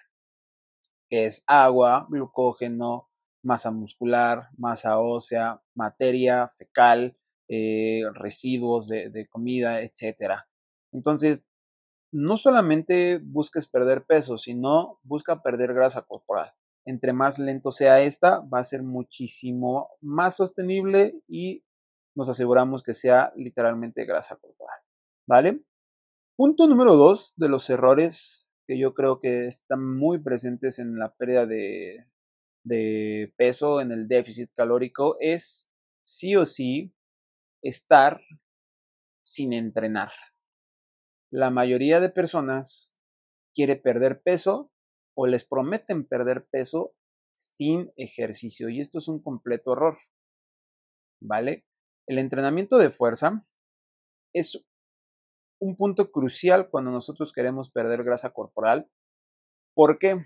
es 1.11 1.43
agua, 1.47 2.07
glucógeno, 2.09 3.11
masa 3.43 3.71
muscular, 3.71 4.49
masa 4.57 4.99
ósea, 4.99 5.61
materia 5.75 6.49
fecal, 6.49 7.17
eh, 7.49 8.03
residuos 8.15 8.87
de, 8.89 9.11
de 9.11 9.27
comida, 9.29 9.83
etc. 9.83 10.45
Entonces, 10.93 11.49
no 12.13 12.37
solamente 12.37 13.21
busques 13.23 13.67
perder 13.69 14.05
peso, 14.05 14.39
sino 14.39 14.99
busca 15.03 15.43
perder 15.43 15.75
grasa 15.75 16.03
corporal. 16.03 16.53
Entre 16.85 17.13
más 17.13 17.39
lento 17.39 17.73
sea 17.73 18.01
esta, 18.01 18.41
va 18.41 18.61
a 18.61 18.65
ser 18.65 18.83
muchísimo 18.83 19.91
más 20.01 20.37
sostenible 20.37 21.21
y 21.29 21.65
nos 22.17 22.29
aseguramos 22.29 22.83
que 22.83 22.95
sea 22.95 23.33
literalmente 23.37 24.05
grasa 24.05 24.37
corporal. 24.37 24.79
¿Vale? 25.27 25.63
Punto 26.37 26.67
número 26.67 26.97
dos 26.97 27.35
de 27.37 27.49
los 27.49 27.69
errores 27.71 28.49
que 28.67 28.79
yo 28.79 28.95
creo 28.95 29.19
que 29.21 29.47
están 29.47 29.85
muy 29.85 30.19
presentes 30.23 30.79
en 30.79 30.97
la 30.97 31.15
pérdida 31.15 31.45
de, 31.45 33.35
peso, 33.37 33.81
en 33.81 33.93
el 33.93 34.09
déficit 34.09 34.51
calórico, 34.55 35.17
es 35.21 35.71
sí 36.03 36.37
o 36.37 36.47
sí 36.47 36.95
estar 37.63 38.21
sin 39.23 39.53
entrenar. 39.53 40.11
La 41.33 41.51
mayoría 41.51 42.01
de 42.01 42.11
personas 42.11 43.01
quiere 43.55 43.77
perder 43.77 44.21
peso 44.23 44.73
o 45.15 45.27
les 45.27 45.45
prometen 45.45 46.05
perder 46.05 46.47
peso 46.51 46.95
sin 47.33 47.93
ejercicio 47.97 48.69
y 48.69 48.81
esto 48.81 48.99
es 48.99 49.07
un 49.07 49.23
completo 49.23 49.73
error. 49.73 49.97
¿Vale? 51.23 51.65
El 52.09 52.19
entrenamiento 52.19 52.79
de 52.79 52.91
fuerza 52.91 53.47
es 54.35 54.65
un 55.61 55.77
punto 55.77 56.11
crucial 56.11 56.69
cuando 56.69 56.91
nosotros 56.91 57.33
queremos 57.33 57.71
perder 57.71 58.03
grasa 58.03 58.31
corporal. 58.31 58.91
¿Por 59.75 59.99
qué? 59.99 60.21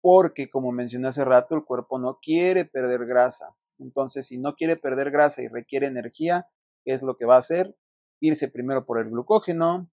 Porque, 0.00 0.48
como 0.50 0.72
mencioné 0.72 1.08
hace 1.08 1.24
rato, 1.24 1.54
el 1.54 1.64
cuerpo 1.64 1.98
no 1.98 2.18
quiere 2.20 2.64
perder 2.64 3.06
grasa. 3.06 3.56
Entonces, 3.78 4.26
si 4.26 4.38
no 4.38 4.54
quiere 4.54 4.76
perder 4.76 5.10
grasa 5.10 5.42
y 5.42 5.48
requiere 5.48 5.86
energía, 5.86 6.48
¿qué 6.84 6.94
es 6.94 7.02
lo 7.02 7.16
que 7.16 7.26
va 7.26 7.36
a 7.36 7.40
hacer? 7.40 7.76
Irse 8.20 8.48
primero 8.48 8.84
por 8.86 8.98
el 8.98 9.10
glucógeno. 9.10 9.90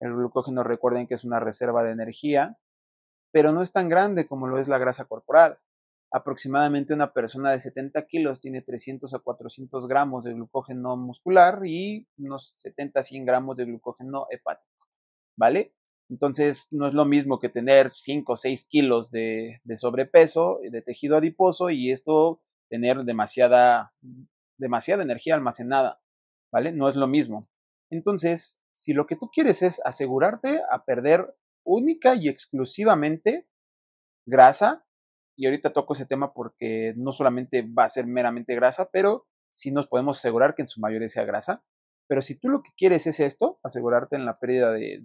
El 0.00 0.14
glucógeno, 0.14 0.64
recuerden 0.64 1.06
que 1.06 1.14
es 1.14 1.24
una 1.24 1.40
reserva 1.40 1.84
de 1.84 1.92
energía, 1.92 2.58
pero 3.32 3.52
no 3.52 3.62
es 3.62 3.72
tan 3.72 3.88
grande 3.88 4.26
como 4.26 4.48
lo 4.48 4.58
es 4.58 4.68
la 4.68 4.78
grasa 4.78 5.04
corporal 5.04 5.60
aproximadamente 6.12 6.92
una 6.92 7.12
persona 7.12 7.50
de 7.50 7.58
70 7.58 8.06
kilos 8.06 8.40
tiene 8.40 8.60
300 8.60 9.12
a 9.14 9.18
400 9.18 9.88
gramos 9.88 10.24
de 10.24 10.34
glucógeno 10.34 10.96
muscular 10.96 11.60
y 11.64 12.06
unos 12.18 12.50
70 12.56 13.00
a 13.00 13.02
100 13.02 13.24
gramos 13.24 13.56
de 13.56 13.64
glucógeno 13.64 14.26
hepático, 14.30 14.88
¿vale? 15.36 15.74
Entonces 16.10 16.68
no 16.70 16.86
es 16.86 16.92
lo 16.92 17.06
mismo 17.06 17.40
que 17.40 17.48
tener 17.48 17.88
5 17.88 18.32
o 18.32 18.36
6 18.36 18.66
kilos 18.66 19.10
de, 19.10 19.62
de, 19.64 19.76
sobrepeso, 19.76 20.58
de 20.70 20.82
tejido 20.82 21.16
adiposo 21.16 21.70
y 21.70 21.90
esto 21.90 22.42
tener 22.68 23.04
demasiada, 23.04 23.94
demasiada 24.58 25.02
energía 25.02 25.34
almacenada, 25.34 26.02
¿vale? 26.52 26.72
No 26.72 26.88
es 26.88 26.96
lo 26.96 27.08
mismo. 27.08 27.48
Entonces, 27.90 28.62
si 28.72 28.92
lo 28.92 29.06
que 29.06 29.16
tú 29.16 29.30
quieres 29.32 29.62
es 29.62 29.80
asegurarte 29.84 30.62
a 30.70 30.84
perder 30.84 31.34
única 31.64 32.14
y 32.14 32.28
exclusivamente 32.28 33.48
grasa, 34.26 34.84
y 35.36 35.46
ahorita 35.46 35.72
toco 35.72 35.94
ese 35.94 36.06
tema 36.06 36.34
porque 36.34 36.94
no 36.96 37.12
solamente 37.12 37.62
va 37.62 37.84
a 37.84 37.88
ser 37.88 38.06
meramente 38.06 38.54
grasa, 38.54 38.90
pero 38.92 39.26
sí 39.50 39.72
nos 39.72 39.88
podemos 39.88 40.18
asegurar 40.18 40.54
que 40.54 40.62
en 40.62 40.68
su 40.68 40.80
mayoría 40.80 41.08
sea 41.08 41.24
grasa. 41.24 41.64
Pero 42.06 42.20
si 42.20 42.34
tú 42.34 42.48
lo 42.48 42.62
que 42.62 42.70
quieres 42.76 43.06
es 43.06 43.20
esto, 43.20 43.58
asegurarte 43.62 44.16
en 44.16 44.26
la 44.26 44.38
pérdida 44.38 44.70
de, 44.72 45.00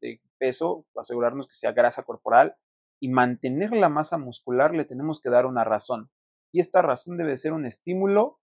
de, 0.00 0.20
peso, 0.38 0.86
asegurarnos 0.96 1.48
que 1.48 1.54
sea 1.54 1.72
grasa 1.72 2.02
corporal 2.02 2.56
y 3.00 3.08
mantener 3.08 3.72
la 3.72 3.88
masa 3.88 4.18
muscular, 4.18 4.74
le 4.74 4.84
tenemos 4.84 5.20
que 5.20 5.30
dar 5.30 5.46
una 5.46 5.64
razón. 5.64 6.10
Y 6.52 6.60
esta 6.60 6.82
razón 6.82 7.16
debe 7.16 7.36
ser 7.36 7.52
un 7.52 7.64
estímulo 7.64 8.40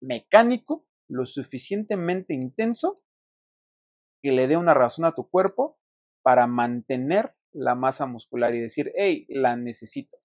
mecánico 0.00 0.86
lo 1.08 1.24
suficientemente 1.26 2.34
intenso 2.34 3.02
que 4.22 4.32
le 4.32 4.48
dé 4.48 4.56
una 4.56 4.74
razón 4.74 5.04
a 5.04 5.14
tu 5.14 5.28
cuerpo 5.28 5.78
para 6.22 6.46
mantener 6.46 7.36
la 7.52 7.74
masa 7.74 8.06
muscular 8.06 8.54
y 8.54 8.60
decir, 8.60 8.92
hey, 8.96 9.26
la 9.28 9.56
necesito. 9.56 10.18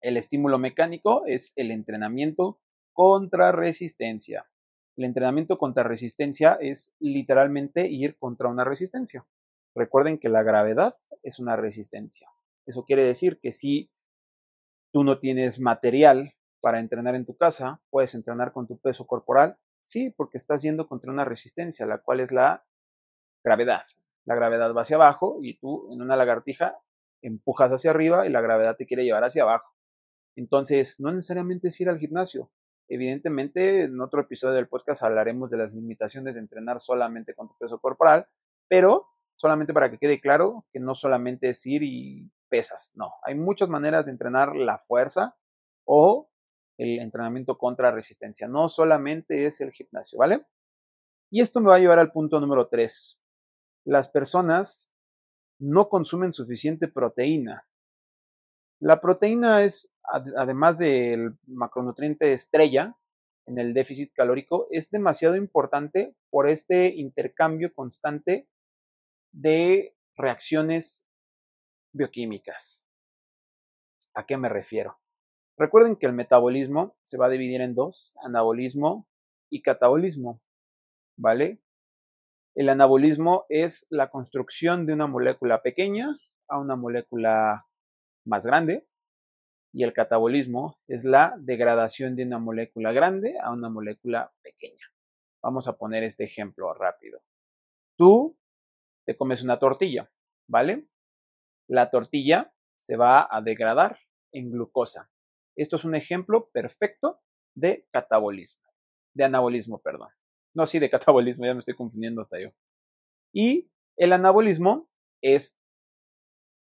El 0.00 0.16
estímulo 0.16 0.58
mecánico 0.58 1.24
es 1.26 1.52
el 1.56 1.70
entrenamiento 1.70 2.60
contra 2.92 3.52
resistencia. 3.52 4.46
El 4.96 5.04
entrenamiento 5.04 5.58
contra 5.58 5.82
resistencia 5.82 6.56
es 6.60 6.94
literalmente 7.00 7.88
ir 7.88 8.16
contra 8.18 8.48
una 8.48 8.64
resistencia. 8.64 9.26
Recuerden 9.74 10.18
que 10.18 10.28
la 10.28 10.42
gravedad 10.42 10.94
es 11.22 11.40
una 11.40 11.56
resistencia. 11.56 12.28
Eso 12.66 12.84
quiere 12.84 13.02
decir 13.02 13.40
que 13.40 13.50
si 13.50 13.90
tú 14.92 15.02
no 15.02 15.18
tienes 15.18 15.58
material 15.58 16.34
para 16.60 16.78
entrenar 16.78 17.16
en 17.16 17.26
tu 17.26 17.36
casa, 17.36 17.82
puedes 17.90 18.14
entrenar 18.14 18.52
con 18.52 18.66
tu 18.66 18.78
peso 18.78 19.06
corporal. 19.06 19.58
Sí, 19.84 20.10
porque 20.10 20.38
estás 20.38 20.62
yendo 20.62 20.88
contra 20.88 21.12
una 21.12 21.26
resistencia, 21.26 21.84
la 21.86 21.98
cual 21.98 22.20
es 22.20 22.32
la 22.32 22.66
gravedad. 23.44 23.82
La 24.24 24.34
gravedad 24.34 24.74
va 24.74 24.80
hacia 24.80 24.96
abajo 24.96 25.38
y 25.42 25.58
tú 25.58 25.92
en 25.92 26.00
una 26.00 26.16
lagartija 26.16 26.78
empujas 27.20 27.70
hacia 27.70 27.90
arriba 27.90 28.26
y 28.26 28.30
la 28.30 28.40
gravedad 28.40 28.76
te 28.76 28.86
quiere 28.86 29.04
llevar 29.04 29.24
hacia 29.24 29.42
abajo. 29.42 29.74
Entonces, 30.36 31.00
no 31.00 31.12
necesariamente 31.12 31.68
es 31.68 31.80
ir 31.80 31.90
al 31.90 31.98
gimnasio. 31.98 32.50
Evidentemente, 32.88 33.82
en 33.82 34.00
otro 34.00 34.22
episodio 34.22 34.54
del 34.54 34.68
podcast 34.68 35.02
hablaremos 35.02 35.50
de 35.50 35.58
las 35.58 35.74
limitaciones 35.74 36.34
de 36.34 36.40
entrenar 36.40 36.80
solamente 36.80 37.34
con 37.34 37.48
tu 37.48 37.56
peso 37.58 37.78
corporal, 37.78 38.26
pero 38.68 39.06
solamente 39.34 39.74
para 39.74 39.90
que 39.90 39.98
quede 39.98 40.20
claro 40.20 40.66
que 40.72 40.80
no 40.80 40.94
solamente 40.94 41.50
es 41.50 41.64
ir 41.66 41.82
y 41.82 42.30
pesas, 42.48 42.92
no, 42.94 43.14
hay 43.22 43.34
muchas 43.34 43.68
maneras 43.68 44.06
de 44.06 44.12
entrenar 44.12 44.54
la 44.54 44.78
fuerza 44.78 45.36
o 45.84 46.30
el 46.78 47.00
entrenamiento 47.00 47.56
contra 47.56 47.90
resistencia, 47.90 48.48
no 48.48 48.68
solamente 48.68 49.46
es 49.46 49.60
el 49.60 49.72
gimnasio, 49.72 50.18
¿vale? 50.18 50.46
Y 51.30 51.40
esto 51.40 51.60
me 51.60 51.68
va 51.68 51.76
a 51.76 51.80
llevar 51.80 51.98
al 51.98 52.12
punto 52.12 52.40
número 52.40 52.68
3. 52.68 53.20
Las 53.84 54.08
personas 54.08 54.94
no 55.58 55.88
consumen 55.88 56.32
suficiente 56.32 56.88
proteína. 56.88 57.66
La 58.80 59.00
proteína 59.00 59.62
es, 59.62 59.94
además 60.36 60.78
del 60.78 61.38
macronutriente 61.46 62.32
estrella 62.32 62.96
en 63.46 63.58
el 63.58 63.74
déficit 63.74 64.12
calórico, 64.12 64.66
es 64.70 64.90
demasiado 64.90 65.36
importante 65.36 66.16
por 66.30 66.48
este 66.48 66.88
intercambio 66.94 67.72
constante 67.72 68.48
de 69.32 69.96
reacciones 70.16 71.06
bioquímicas. 71.92 72.86
¿A 74.14 74.26
qué 74.26 74.36
me 74.36 74.48
refiero? 74.48 75.03
Recuerden 75.56 75.96
que 75.96 76.06
el 76.06 76.12
metabolismo 76.12 76.96
se 77.04 77.16
va 77.16 77.26
a 77.26 77.30
dividir 77.30 77.60
en 77.60 77.74
dos, 77.74 78.16
anabolismo 78.22 79.06
y 79.50 79.62
catabolismo, 79.62 80.42
¿vale? 81.16 81.60
El 82.56 82.68
anabolismo 82.68 83.46
es 83.48 83.86
la 83.90 84.10
construcción 84.10 84.84
de 84.84 84.92
una 84.92 85.06
molécula 85.06 85.62
pequeña 85.62 86.18
a 86.48 86.58
una 86.58 86.76
molécula 86.76 87.66
más 88.24 88.46
grande 88.46 88.86
y 89.72 89.84
el 89.84 89.92
catabolismo 89.92 90.78
es 90.88 91.04
la 91.04 91.34
degradación 91.38 92.16
de 92.16 92.24
una 92.24 92.38
molécula 92.38 92.92
grande 92.92 93.38
a 93.40 93.52
una 93.52 93.68
molécula 93.68 94.32
pequeña. 94.42 94.86
Vamos 95.42 95.68
a 95.68 95.76
poner 95.76 96.02
este 96.02 96.24
ejemplo 96.24 96.72
rápido. 96.74 97.20
Tú 97.96 98.36
te 99.04 99.16
comes 99.16 99.42
una 99.42 99.58
tortilla, 99.58 100.10
¿vale? 100.48 100.88
La 101.68 101.90
tortilla 101.90 102.54
se 102.76 102.96
va 102.96 103.28
a 103.30 103.40
degradar 103.40 103.98
en 104.32 104.50
glucosa. 104.50 105.10
Esto 105.56 105.76
es 105.76 105.84
un 105.84 105.94
ejemplo 105.94 106.50
perfecto 106.50 107.20
de 107.54 107.86
catabolismo, 107.92 108.62
de 109.14 109.24
anabolismo, 109.24 109.80
perdón. 109.80 110.08
No, 110.54 110.66
sí, 110.66 110.78
de 110.78 110.90
catabolismo, 110.90 111.46
ya 111.46 111.54
me 111.54 111.60
estoy 111.60 111.74
confundiendo 111.74 112.20
hasta 112.20 112.40
yo. 112.40 112.50
Y 113.32 113.70
el 113.96 114.12
anabolismo 114.12 114.88
es 115.22 115.58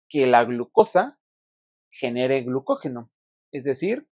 que 0.08 0.26
la 0.26 0.44
glucosa 0.44 1.18
genere 1.90 2.42
glucógeno, 2.42 3.10
es 3.52 3.64
decir, 3.64 4.08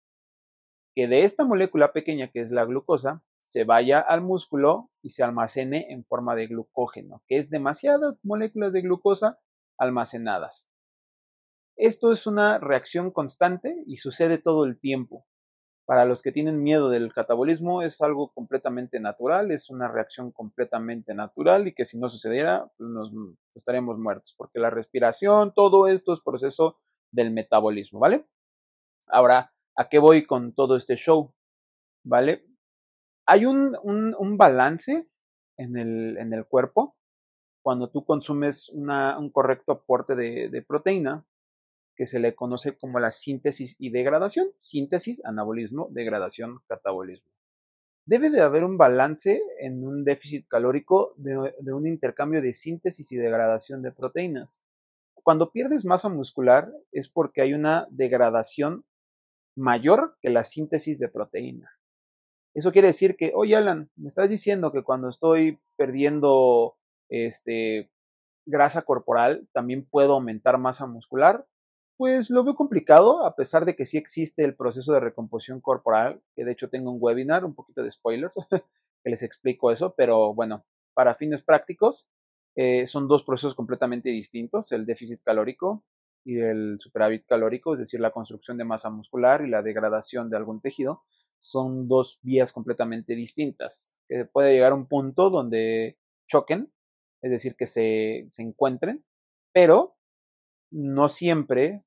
que 0.96 1.08
de 1.08 1.24
esta 1.24 1.44
molécula 1.44 1.92
pequeña 1.92 2.30
que 2.30 2.40
es 2.40 2.52
la 2.52 2.66
glucosa 2.66 3.24
se 3.40 3.64
vaya 3.64 4.00
al 4.00 4.22
músculo 4.22 4.92
y 5.02 5.10
se 5.10 5.24
almacene 5.24 5.88
en 5.90 6.06
forma 6.06 6.36
de 6.36 6.48
glucógeno, 6.48 7.24
que 7.28 7.38
es 7.38 7.50
demasiadas 7.50 8.18
moléculas 8.24 8.74
de 8.74 8.82
glucosa 8.82 9.40
almacenadas. 9.78 10.70
Esto 11.76 12.12
es 12.12 12.28
una 12.28 12.60
reacción 12.60 13.12
constante 13.12 13.84
y 13.88 13.98
sucede 13.98 14.38
todo 14.38 14.66
el 14.66 14.80
tiempo. 14.80 15.26
Para 15.86 16.06
los 16.06 16.22
que 16.22 16.32
tienen 16.32 16.64
miedo 16.64 16.90
del 16.90 17.14
catabolismo 17.14 17.82
es 17.82 18.02
algo 18.02 18.32
completamente 18.32 19.02
natural, 19.02 19.52
es 19.52 19.70
una 19.70 19.90
reacción 19.90 20.32
completamente 20.32 21.14
natural 21.14 21.68
y 21.68 21.74
que 21.74 21.84
si 21.84 22.00
no 22.00 22.08
sucediera 22.08 22.72
pues 22.78 22.90
nos 22.90 23.12
estaríamos 23.54 24.00
muertos, 24.00 24.34
porque 24.38 24.60
la 24.60 24.70
respiración, 24.70 25.54
todo 25.54 25.88
esto 25.88 26.14
es 26.14 26.22
proceso 26.22 26.80
del 27.12 27.32
metabolismo, 27.32 28.00
¿vale? 28.00 28.26
Ahora, 29.08 29.54
¿a 29.76 29.90
qué 29.90 30.00
voy 30.00 30.26
con 30.26 30.54
todo 30.54 30.78
este 30.78 30.96
show? 30.96 31.34
¿Vale? 32.06 32.46
Hay 33.26 33.46
un, 33.46 33.78
un, 33.84 34.38
balance 34.38 35.08
en 35.58 35.78
el, 35.78 36.18
en 36.18 36.34
el, 36.34 36.46
cuerpo 36.46 36.98
cuando 37.62 37.90
tú 37.90 38.06
consumes 38.06 38.70
una, 38.70 39.18
un 39.18 39.32
correcto 39.32 39.72
aporte 39.72 40.16
de, 40.16 40.66
proteína, 40.68 41.26
que 41.96 42.06
se 42.06 42.20
le 42.20 42.36
conoce 42.36 42.76
como 42.76 43.00
la 43.00 43.12
síntesis 43.12 43.76
y 43.80 43.90
degradación. 43.92 44.48
Síntesis, 44.58 45.24
anabolismo, 45.26 45.90
degradación, 45.92 46.60
catabolismo. 46.68 47.30
Debe 48.06 48.30
de 48.30 48.42
haber 48.42 48.66
un 48.66 48.78
balance 48.78 49.42
en 49.60 49.86
un 49.88 50.04
déficit 50.04 50.48
calórico 50.48 51.14
de, 51.16 51.38
un 51.74 51.88
intercambio 51.88 52.42
de 52.42 52.52
síntesis 52.52 53.12
y 53.12 53.18
degradación 53.18 53.82
de 53.82 53.94
proteínas. 53.94 54.62
Cuando 55.14 55.52
pierdes 55.52 55.86
masa 55.86 56.10
muscular 56.10 56.70
es 56.92 57.08
porque 57.08 57.42
hay 57.42 57.54
una 57.54 57.88
degradación 57.92 58.86
mayor 59.56 60.18
que 60.22 60.30
la 60.30 60.44
síntesis 60.44 61.00
de 61.00 61.08
proteína. 61.08 61.72
Eso 62.54 62.74
quiere 62.74 62.88
decir 62.88 63.16
que, 63.16 63.32
oye 63.34 63.56
Alan, 63.56 63.90
me 63.96 64.10
estás 64.10 64.30
diciendo 64.30 64.72
que 64.74 64.84
cuando 64.84 65.08
estoy 65.08 65.60
perdiendo 65.78 66.76
este, 67.10 67.90
grasa 68.46 68.82
corporal 68.82 69.48
también 69.54 69.86
puedo 69.86 70.14
aumentar 70.14 70.58
masa 70.58 70.86
muscular. 70.86 71.46
Pues 72.04 72.30
lo 72.30 72.44
veo 72.44 72.54
complicado, 72.54 73.26
a 73.26 73.34
pesar 73.34 73.64
de 73.64 73.78
que 73.78 73.86
sí 73.86 73.96
existe 73.98 74.44
el 74.44 74.58
proceso 74.58 74.92
de 74.92 75.00
recomposición 75.00 75.62
corporal, 75.62 76.22
que 76.36 76.44
de 76.44 76.52
hecho 76.52 76.68
tengo 76.68 76.92
un 76.92 76.98
webinar, 77.00 77.46
un 77.46 77.56
poquito 77.56 77.82
de 77.82 77.90
spoilers, 77.92 78.36
que 79.06 79.10
les 79.10 79.24
explico 79.24 79.72
eso, 79.72 79.96
pero 79.96 80.34
bueno, 80.34 80.66
para 80.94 81.14
fines 81.14 81.44
prácticos, 81.44 82.10
eh, 82.58 82.88
son 82.88 83.08
dos 83.08 83.24
procesos 83.24 83.56
completamente 83.56 84.10
distintos, 84.10 84.74
el 84.74 84.86
déficit 84.86 85.22
calórico 85.24 85.86
y 86.26 86.42
el 86.42 86.76
superávit 86.78 87.26
calórico, 87.26 87.72
es 87.72 87.80
decir, 87.80 88.02
la 88.02 88.12
construcción 88.12 88.58
de 88.58 88.66
masa 88.66 88.90
muscular 88.90 89.42
y 89.42 89.50
la 89.50 89.64
degradación 89.64 90.30
de 90.30 90.36
algún 90.36 90.60
tejido, 90.60 91.04
son 91.40 91.88
dos 91.88 92.20
vías 92.22 92.52
completamente 92.52 93.16
distintas. 93.16 94.02
Que 94.10 94.26
puede 94.26 94.52
llegar 94.52 94.74
a 94.74 94.76
un 94.76 94.90
punto 94.90 95.30
donde 95.30 95.98
choquen, 96.28 96.70
es 97.22 97.32
decir, 97.32 97.56
que 97.56 97.66
se, 97.66 98.28
se 98.30 98.44
encuentren, 98.44 99.06
pero 99.54 99.96
no 100.70 101.08
siempre 101.08 101.86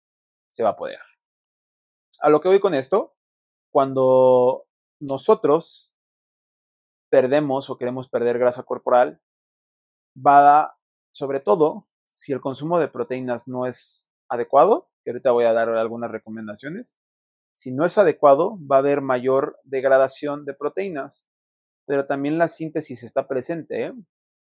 se 0.57 0.63
va 0.63 0.71
a 0.71 0.77
poder. 0.77 1.01
A 2.21 2.31
lo 2.31 2.41
que 2.41 2.49
voy 2.49 2.61
con 2.61 2.73
esto, 2.73 3.15
cuando 3.71 4.67
nosotros 4.99 5.95
perdemos 7.11 7.69
o 7.69 7.77
queremos 7.77 8.09
perder 8.09 8.39
grasa 8.39 8.63
corporal, 8.63 9.21
va 10.17 10.79
sobre 11.11 11.41
todo 11.41 11.89
si 12.07 12.33
el 12.33 12.41
consumo 12.41 12.79
de 12.79 12.89
proteínas 12.89 13.49
no 13.49 13.67
es 13.67 14.11
adecuado, 14.31 14.89
que 15.05 15.11
ahorita 15.11 15.31
voy 15.33 15.45
a 15.45 15.53
dar 15.53 15.69
algunas 15.69 16.11
recomendaciones, 16.11 16.99
si 17.53 17.71
no 17.71 17.85
es 17.85 17.99
adecuado, 17.99 18.59
va 18.67 18.77
a 18.77 18.79
haber 18.79 19.03
mayor 19.03 19.59
degradación 19.65 20.47
de 20.47 20.55
proteínas, 20.55 21.29
pero 21.87 22.07
también 22.07 22.39
la 22.39 22.49
síntesis 22.49 23.03
está 23.03 23.29
presente. 23.29 23.85
¿eh? 23.85 23.93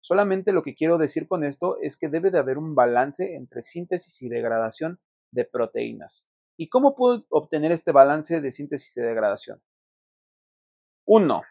Solamente 0.00 0.52
lo 0.52 0.62
que 0.62 0.76
quiero 0.76 0.98
decir 0.98 1.26
con 1.26 1.42
esto 1.42 1.78
es 1.80 1.98
que 1.98 2.08
debe 2.08 2.30
de 2.30 2.38
haber 2.38 2.58
un 2.58 2.76
balance 2.76 3.34
entre 3.34 3.62
síntesis 3.62 4.22
y 4.22 4.28
degradación 4.28 5.00
de 5.36 5.44
proteínas. 5.44 6.28
¿Y 6.58 6.68
cómo 6.68 6.96
puedo 6.96 7.26
obtener 7.30 7.70
este 7.70 7.92
balance 7.92 8.40
de 8.40 8.50
síntesis 8.50 8.96
y 8.96 9.00
degradación? 9.00 9.62
Uno, 11.06 11.42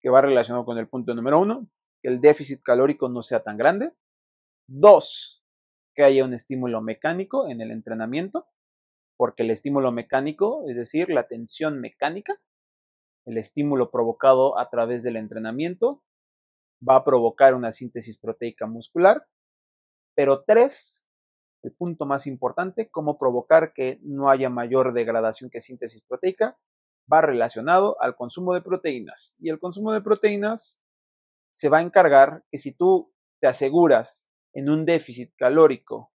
que 0.00 0.10
va 0.10 0.20
relacionado 0.20 0.66
con 0.66 0.76
el 0.76 0.88
punto 0.88 1.14
número 1.14 1.40
uno, 1.40 1.70
que 2.02 2.08
el 2.08 2.20
déficit 2.20 2.60
calórico 2.62 3.08
no 3.08 3.22
sea 3.22 3.42
tan 3.42 3.56
grande. 3.56 3.94
Dos, 4.68 5.44
que 5.94 6.02
haya 6.02 6.24
un 6.24 6.34
estímulo 6.34 6.82
mecánico 6.82 7.48
en 7.48 7.62
el 7.62 7.70
entrenamiento 7.70 8.46
porque 9.18 9.42
el 9.42 9.50
estímulo 9.50 9.90
mecánico, 9.90 10.62
es 10.68 10.76
decir, 10.76 11.10
la 11.10 11.26
tensión 11.26 11.80
mecánica, 11.80 12.40
el 13.26 13.36
estímulo 13.36 13.90
provocado 13.90 14.56
a 14.58 14.70
través 14.70 15.02
del 15.02 15.16
entrenamiento, 15.16 16.04
va 16.88 16.94
a 16.94 17.04
provocar 17.04 17.54
una 17.54 17.72
síntesis 17.72 18.16
proteica 18.16 18.66
muscular. 18.66 19.26
Pero 20.14 20.44
tres, 20.44 21.07
el 21.68 21.74
punto 21.74 22.06
más 22.06 22.26
importante, 22.26 22.88
cómo 22.90 23.18
provocar 23.18 23.74
que 23.74 24.00
no 24.02 24.30
haya 24.30 24.48
mayor 24.48 24.94
degradación 24.94 25.50
que 25.50 25.60
síntesis 25.60 26.02
proteica, 26.02 26.58
va 27.12 27.20
relacionado 27.20 28.00
al 28.00 28.16
consumo 28.16 28.54
de 28.54 28.62
proteínas. 28.62 29.36
Y 29.38 29.50
el 29.50 29.58
consumo 29.58 29.92
de 29.92 30.00
proteínas 30.00 30.82
se 31.50 31.68
va 31.68 31.78
a 31.78 31.82
encargar 31.82 32.44
que 32.50 32.58
si 32.58 32.72
tú 32.72 33.12
te 33.40 33.46
aseguras 33.46 34.30
en 34.54 34.70
un 34.70 34.84
déficit 34.84 35.32
calórico 35.36 36.10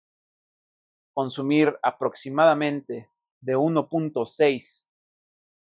consumir 1.14 1.78
aproximadamente 1.84 3.12
de 3.42 3.56
1.6 3.56 4.88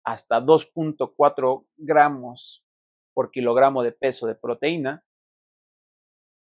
hasta 0.05 0.41
2.4 0.41 1.65
gramos 1.75 2.65
por 3.13 3.31
kilogramo 3.31 3.83
de 3.83 3.91
peso 3.91 4.27
de 4.27 4.35
proteína, 4.35 5.05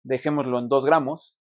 dejémoslo 0.03 0.57
en 0.57 0.69
2 0.69 0.85
gramos, 0.85 1.39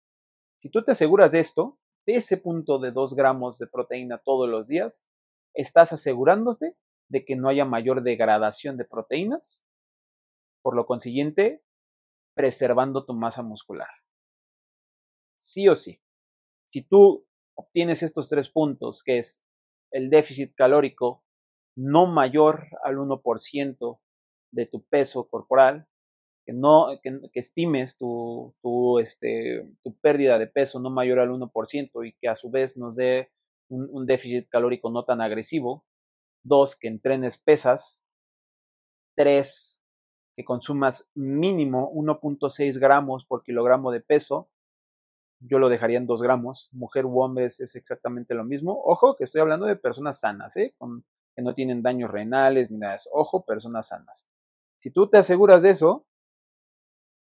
si 0.61 0.69
tú 0.69 0.83
te 0.83 0.91
aseguras 0.91 1.31
de 1.31 1.39
esto, 1.39 1.79
de 2.05 2.15
ese 2.15 2.37
punto 2.37 2.79
de 2.79 2.91
2 2.91 3.15
gramos 3.15 3.57
de 3.59 3.67
proteína 3.67 4.19
todos 4.19 4.49
los 4.49 4.67
días, 4.67 5.07
estás 5.53 5.93
asegurándote 5.93 6.77
de 7.09 7.25
que 7.25 7.35
no 7.35 7.49
haya 7.49 7.65
mayor 7.65 8.03
degradación 8.03 8.77
de 8.77 8.85
proteínas, 8.85 9.65
por 10.61 10.75
lo 10.75 10.85
consiguiente, 10.85 11.63
preservando 12.35 13.05
tu 13.05 13.13
masa 13.13 13.43
muscular. 13.43 13.89
Sí 15.35 15.67
o 15.67 15.75
sí. 15.75 16.01
Si 16.65 16.81
tú 16.83 17.27
obtienes 17.55 18.03
estos 18.03 18.29
tres 18.29 18.49
puntos, 18.49 19.03
que 19.03 19.17
es 19.17 19.45
el 19.91 20.09
déficit 20.09 20.55
calórico 20.55 21.23
no 21.75 22.05
mayor 22.05 22.63
al 22.83 22.97
1% 22.97 23.99
de 24.51 24.65
tu 24.65 24.83
peso 24.85 25.27
corporal, 25.27 25.87
que 26.45 26.53
no 26.53 26.87
que, 27.01 27.19
estimes 27.33 27.97
tu, 27.97 28.53
tu, 28.61 28.99
este, 28.99 29.67
tu 29.81 29.95
pérdida 29.97 30.39
de 30.39 30.47
peso 30.47 30.79
no 30.79 30.89
mayor 30.89 31.19
al 31.19 31.29
1% 31.29 32.07
y 32.07 32.13
que 32.13 32.27
a 32.27 32.35
su 32.35 32.49
vez 32.49 32.77
nos 32.77 32.95
dé 32.95 33.31
un, 33.69 33.89
un 33.91 34.05
déficit 34.05 34.49
calórico 34.49 34.89
no 34.89 35.05
tan 35.05 35.21
agresivo. 35.21 35.85
Dos, 36.43 36.75
que 36.75 36.87
entrenes 36.87 37.37
pesas. 37.37 38.01
Tres, 39.15 39.81
que 40.35 40.43
consumas 40.43 41.09
mínimo 41.13 41.91
1.6 41.93 42.79
gramos 42.79 43.25
por 43.25 43.43
kilogramo 43.43 43.91
de 43.91 44.01
peso. 44.01 44.49
Yo 45.39 45.59
lo 45.59 45.69
dejaría 45.69 45.97
en 45.97 46.05
2 46.05 46.21
gramos. 46.21 46.69
Mujer 46.71 47.05
u 47.05 47.21
hombre 47.21 47.45
es 47.45 47.75
exactamente 47.75 48.33
lo 48.33 48.43
mismo. 48.43 48.81
Ojo, 48.83 49.15
que 49.15 49.25
estoy 49.25 49.41
hablando 49.41 49.65
de 49.65 49.75
personas 49.75 50.19
sanas, 50.19 50.55
¿eh? 50.57 50.73
Con, 50.77 51.03
que 51.35 51.41
no 51.41 51.53
tienen 51.53 51.81
daños 51.81 52.11
renales 52.11 52.71
ni 52.71 52.77
nada 52.77 52.93
de 52.93 52.97
eso. 52.97 53.09
Ojo, 53.13 53.45
personas 53.45 53.87
sanas. 53.87 54.27
Si 54.77 54.91
tú 54.91 55.09
te 55.09 55.17
aseguras 55.17 55.61
de 55.61 55.71
eso, 55.71 56.05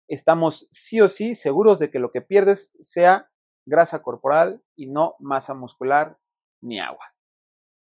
estamos 0.08 0.68
sí 0.72 1.02
o 1.02 1.08
sí 1.08 1.36
seguros 1.36 1.80
de 1.80 1.92
que 1.92 2.00
lo 2.00 2.12
que 2.12 2.22
pierdes 2.22 2.78
sea 2.80 3.30
grasa 3.66 4.02
corporal 4.02 4.64
y 4.76 4.88
no 4.88 5.16
masa 5.20 5.54
muscular 5.54 6.18
ni 6.62 6.80
agua. 6.80 7.14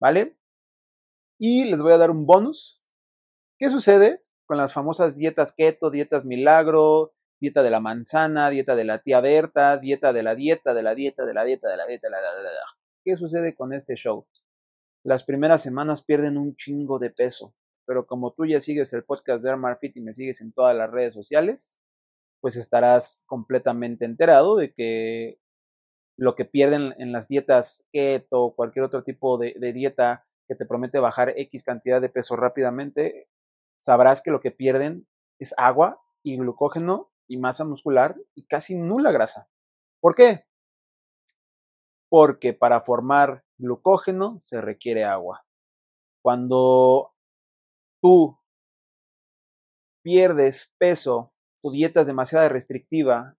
¿Vale? 0.01 0.37
Y 1.37 1.65
les 1.65 1.81
voy 1.81 1.93
a 1.93 1.97
dar 1.97 2.11
un 2.11 2.25
bonus. 2.25 2.83
¿Qué 3.57 3.69
sucede 3.69 4.25
con 4.45 4.57
las 4.57 4.73
famosas 4.73 5.15
dietas 5.15 5.53
keto, 5.53 5.91
dietas 5.91 6.25
milagro, 6.25 7.13
dieta 7.39 7.63
de 7.63 7.69
la 7.69 7.79
manzana, 7.79 8.49
dieta 8.49 8.75
de 8.75 8.83
la 8.83 9.01
tía 9.01 9.21
Berta, 9.21 9.77
dieta 9.77 10.11
de 10.11 10.23
la 10.23 10.35
dieta, 10.35 10.73
de 10.73 10.81
la 10.81 10.95
dieta, 10.95 11.25
de 11.25 11.33
la 11.33 11.43
dieta, 11.43 11.69
de 11.69 11.77
la 11.77 11.85
dieta, 11.85 12.07
de 12.07 12.11
la, 12.11 12.19
dieta? 12.19 12.65
¿Qué 13.03 13.15
sucede 13.15 13.55
con 13.55 13.73
este 13.73 13.95
show? 13.95 14.27
Las 15.03 15.23
primeras 15.23 15.61
semanas 15.61 16.03
pierden 16.03 16.37
un 16.37 16.55
chingo 16.55 16.99
de 16.99 17.09
peso, 17.09 17.53
pero 17.85 18.05
como 18.05 18.33
tú 18.33 18.45
ya 18.45 18.59
sigues 18.59 18.91
el 18.93 19.03
podcast 19.03 19.43
de 19.43 19.51
Armar 19.51 19.77
Fit 19.79 19.95
y 19.95 20.01
me 20.01 20.13
sigues 20.13 20.41
en 20.41 20.51
todas 20.51 20.75
las 20.75 20.89
redes 20.89 21.13
sociales, 21.13 21.79
pues 22.41 22.55
estarás 22.55 23.23
completamente 23.27 24.05
enterado 24.05 24.55
de 24.55 24.73
que 24.73 25.39
lo 26.17 26.35
que 26.35 26.45
pierden 26.45 26.93
en 26.97 27.11
las 27.11 27.27
dietas 27.27 27.87
keto 27.91 28.41
o 28.41 28.55
cualquier 28.55 28.83
otro 28.85 29.03
tipo 29.03 29.37
de, 29.37 29.55
de 29.57 29.73
dieta 29.73 30.25
que 30.47 30.55
te 30.55 30.65
promete 30.65 30.99
bajar 30.99 31.33
X 31.35 31.63
cantidad 31.63 32.01
de 32.01 32.09
peso 32.09 32.35
rápidamente, 32.35 33.29
sabrás 33.77 34.21
que 34.21 34.31
lo 34.31 34.41
que 34.41 34.51
pierden 34.51 35.07
es 35.37 35.53
agua 35.57 36.01
y 36.23 36.37
glucógeno 36.37 37.11
y 37.27 37.37
masa 37.37 37.63
muscular 37.63 38.17
y 38.35 38.45
casi 38.47 38.75
nula 38.75 39.11
grasa. 39.11 39.47
¿Por 40.01 40.15
qué? 40.15 40.45
Porque 42.09 42.53
para 42.53 42.81
formar 42.81 43.45
glucógeno 43.57 44.39
se 44.39 44.59
requiere 44.59 45.03
agua. 45.03 45.45
Cuando 46.21 47.13
tú 48.01 48.39
pierdes 50.01 50.73
peso, 50.77 51.31
tu 51.61 51.71
dieta 51.71 52.01
es 52.01 52.07
demasiado 52.07 52.47
restrictiva, 52.49 53.37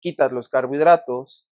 quitas 0.00 0.32
los 0.32 0.48
carbohidratos, 0.48 1.48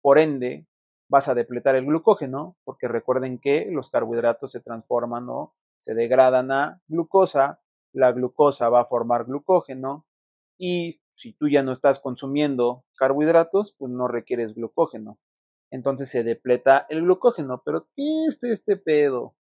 por 0.00 0.18
ende 0.18 0.66
vas 1.08 1.28
a 1.28 1.34
depletar 1.34 1.74
el 1.74 1.86
glucógeno, 1.86 2.56
porque 2.64 2.88
recuerden 2.88 3.38
que 3.38 3.68
los 3.70 3.90
carbohidratos 3.90 4.52
se 4.52 4.60
transforman 4.60 5.28
o 5.28 5.54
se 5.78 5.94
degradan 5.94 6.52
a 6.52 6.82
glucosa, 6.88 7.60
la 7.92 8.12
glucosa 8.12 8.68
va 8.68 8.82
a 8.82 8.86
formar 8.86 9.24
glucógeno 9.24 10.06
y 10.58 11.00
si 11.10 11.32
tú 11.32 11.48
ya 11.48 11.62
no 11.62 11.72
estás 11.72 12.00
consumiendo 12.00 12.84
carbohidratos, 12.96 13.74
pues 13.78 13.90
no 13.90 14.08
requieres 14.08 14.54
glucógeno. 14.54 15.18
Entonces 15.70 16.10
se 16.10 16.22
depleta 16.22 16.86
el 16.88 17.02
glucógeno. 17.02 17.62
Pero 17.64 17.88
¿qué 17.94 18.26
es 18.26 18.42
este 18.44 18.76
pedo? 18.76 19.34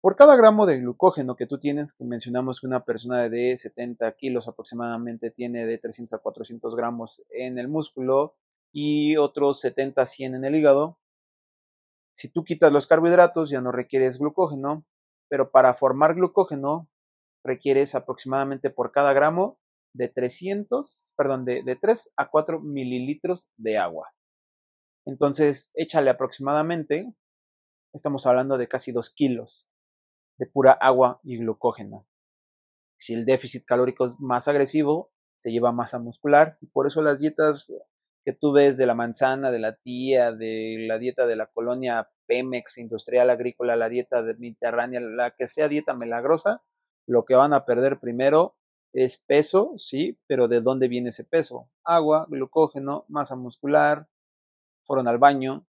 Por 0.00 0.16
cada 0.16 0.34
gramo 0.34 0.64
de 0.64 0.78
glucógeno 0.78 1.36
que 1.36 1.46
tú 1.46 1.58
tienes, 1.58 1.92
que 1.92 2.04
mencionamos 2.04 2.60
que 2.60 2.66
una 2.66 2.84
persona 2.86 3.28
de 3.28 3.54
70 3.54 4.10
kilos 4.16 4.48
aproximadamente 4.48 5.30
tiene 5.30 5.66
de 5.66 5.76
300 5.76 6.14
a 6.14 6.18
400 6.18 6.74
gramos 6.74 7.22
en 7.28 7.58
el 7.58 7.68
músculo 7.68 8.34
y 8.72 9.18
otros 9.18 9.60
70 9.60 10.00
a 10.00 10.06
100 10.06 10.36
en 10.36 10.44
el 10.44 10.54
hígado, 10.54 10.98
si 12.12 12.28
tú 12.28 12.44
quitas 12.44 12.72
los 12.72 12.86
carbohidratos 12.86 13.50
ya 13.50 13.60
no 13.60 13.72
requieres 13.72 14.18
glucógeno, 14.18 14.84
pero 15.28 15.50
para 15.50 15.74
formar 15.74 16.14
glucógeno 16.14 16.88
requieres 17.44 17.94
aproximadamente 17.94 18.70
por 18.70 18.92
cada 18.92 19.12
gramo 19.12 19.58
de 19.94 20.08
300, 20.08 21.12
perdón, 21.16 21.44
de, 21.44 21.62
de 21.62 21.76
3 21.76 22.12
a 22.16 22.30
4 22.30 22.60
mililitros 22.60 23.50
de 23.56 23.78
agua. 23.78 24.12
Entonces, 25.06 25.72
échale 25.74 26.10
aproximadamente, 26.10 27.12
estamos 27.94 28.26
hablando 28.26 28.58
de 28.58 28.68
casi 28.68 28.92
2 28.92 29.10
kilos 29.14 29.69
de 30.40 30.46
pura 30.46 30.72
agua 30.72 31.20
y 31.22 31.36
glucógeno. 31.36 32.06
Si 32.98 33.12
el 33.12 33.26
déficit 33.26 33.66
calórico 33.66 34.06
es 34.06 34.18
más 34.18 34.48
agresivo, 34.48 35.12
se 35.36 35.52
lleva 35.52 35.70
masa 35.70 35.98
muscular 35.98 36.56
y 36.62 36.66
por 36.66 36.86
eso 36.86 37.02
las 37.02 37.20
dietas 37.20 37.70
que 38.24 38.32
tú 38.32 38.50
ves 38.52 38.78
de 38.78 38.86
la 38.86 38.94
manzana, 38.94 39.50
de 39.50 39.58
la 39.58 39.76
tía, 39.76 40.32
de 40.32 40.86
la 40.88 40.98
dieta 40.98 41.26
de 41.26 41.36
la 41.36 41.46
colonia 41.46 42.10
Pemex 42.26 42.78
industrial 42.78 43.28
agrícola, 43.28 43.76
la 43.76 43.90
dieta 43.90 44.22
mediterránea, 44.22 45.00
la 45.00 45.32
que 45.32 45.46
sea 45.46 45.68
dieta 45.68 45.94
milagrosa, 45.94 46.62
lo 47.06 47.26
que 47.26 47.34
van 47.34 47.52
a 47.52 47.66
perder 47.66 48.00
primero 48.00 48.56
es 48.94 49.18
peso, 49.18 49.74
sí, 49.76 50.18
pero 50.26 50.48
¿de 50.48 50.62
dónde 50.62 50.88
viene 50.88 51.10
ese 51.10 51.24
peso? 51.24 51.70
Agua, 51.84 52.26
glucógeno, 52.30 53.04
masa 53.08 53.36
muscular, 53.36 54.08
fueron 54.84 55.06
al 55.06 55.18
baño, 55.18 55.66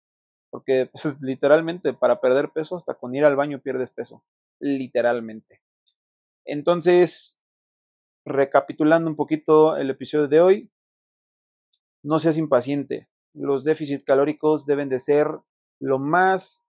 porque 0.50 0.90
pues, 0.92 1.04
literalmente 1.22 1.92
para 1.92 2.20
perder 2.20 2.50
peso, 2.50 2.74
hasta 2.74 2.94
con 2.94 3.14
ir 3.14 3.24
al 3.24 3.36
baño 3.36 3.60
pierdes 3.60 3.90
peso, 3.90 4.24
literalmente. 4.60 5.62
Entonces, 6.44 7.42
recapitulando 8.24 9.08
un 9.08 9.16
poquito 9.16 9.76
el 9.76 9.90
episodio 9.90 10.28
de 10.28 10.40
hoy, 10.40 10.72
no 12.02 12.20
seas 12.20 12.38
impaciente. 12.38 13.08
Los 13.34 13.64
déficits 13.64 14.04
calóricos 14.04 14.66
deben 14.66 14.88
de 14.88 15.00
ser 15.00 15.28
lo 15.80 15.98
más, 15.98 16.66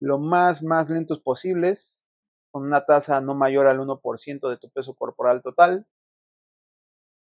lo 0.00 0.18
más, 0.18 0.62
más 0.62 0.90
lentos 0.90 1.20
posibles, 1.20 2.06
con 2.50 2.64
una 2.64 2.84
tasa 2.84 3.20
no 3.20 3.34
mayor 3.34 3.66
al 3.66 3.78
1% 3.78 4.48
de 4.48 4.56
tu 4.56 4.70
peso 4.70 4.94
corporal 4.94 5.42
total. 5.42 5.86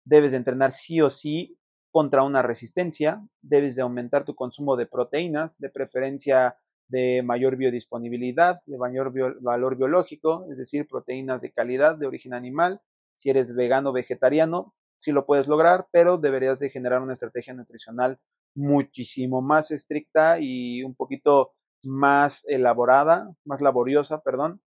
Debes 0.05 0.31
de 0.31 0.37
entrenar 0.37 0.71
sí 0.71 1.01
o 1.01 1.09
sí 1.09 1.59
contra 1.91 2.23
una 2.23 2.41
resistencia. 2.41 3.21
Debes 3.41 3.75
de 3.75 3.81
aumentar 3.81 4.23
tu 4.25 4.35
consumo 4.35 4.77
de 4.77 4.85
proteínas, 4.85 5.59
de 5.59 5.69
preferencia 5.69 6.57
de 6.89 7.21
mayor 7.23 7.55
biodisponibilidad, 7.55 8.61
de 8.65 8.77
mayor 8.77 9.13
valor 9.41 9.77
biológico, 9.77 10.45
es 10.51 10.57
decir, 10.57 10.87
proteínas 10.87 11.41
de 11.41 11.51
calidad 11.51 11.97
de 11.97 12.07
origen 12.07 12.33
animal. 12.33 12.81
Si 13.13 13.29
eres 13.29 13.53
vegano 13.55 13.91
o 13.91 13.93
vegetariano, 13.93 14.73
sí 14.97 15.11
lo 15.11 15.25
puedes 15.25 15.47
lograr, 15.47 15.87
pero 15.91 16.17
deberías 16.17 16.59
de 16.59 16.69
generar 16.69 17.01
una 17.01 17.13
estrategia 17.13 17.53
nutricional 17.53 18.19
muchísimo 18.55 19.41
más 19.41 19.71
estricta 19.71 20.39
y 20.39 20.83
un 20.83 20.95
poquito 20.95 21.53
más 21.83 22.45
elaborada, 22.47 23.33
más 23.45 23.61
laboriosa, 23.61 24.21
perdón, 24.21 24.61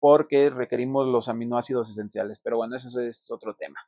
porque 0.00 0.50
requerimos 0.50 1.06
los 1.08 1.28
aminoácidos 1.28 1.90
esenciales. 1.90 2.40
Pero 2.42 2.56
bueno, 2.56 2.76
eso 2.76 3.00
es 3.00 3.30
otro 3.30 3.54
tema. 3.54 3.80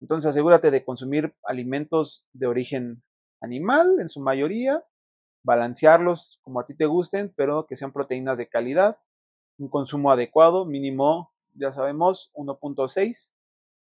Entonces 0.00 0.30
asegúrate 0.30 0.70
de 0.70 0.84
consumir 0.84 1.34
alimentos 1.44 2.26
de 2.32 2.46
origen 2.46 3.02
animal 3.40 3.96
en 4.00 4.08
su 4.08 4.20
mayoría, 4.20 4.82
balancearlos 5.44 6.40
como 6.42 6.58
a 6.58 6.64
ti 6.64 6.74
te 6.74 6.86
gusten, 6.86 7.32
pero 7.36 7.66
que 7.66 7.76
sean 7.76 7.92
proteínas 7.92 8.38
de 8.38 8.48
calidad, 8.48 8.98
un 9.58 9.68
consumo 9.68 10.10
adecuado, 10.10 10.64
mínimo, 10.64 11.32
ya 11.52 11.70
sabemos, 11.70 12.32
1.6 12.34 13.32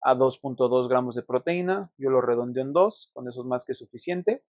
a 0.03 0.15
2.2 0.15 0.89
gramos 0.89 1.15
de 1.15 1.23
proteína, 1.23 1.93
yo 1.97 2.11
lo 2.11 2.21
redondeo 2.21 2.63
en 2.65 2.73
2, 2.73 3.13
con 3.15 3.29
eso 3.29 3.41
es 3.41 3.47
más 3.47 3.65
que 3.65 3.73
suficiente. 3.73 4.45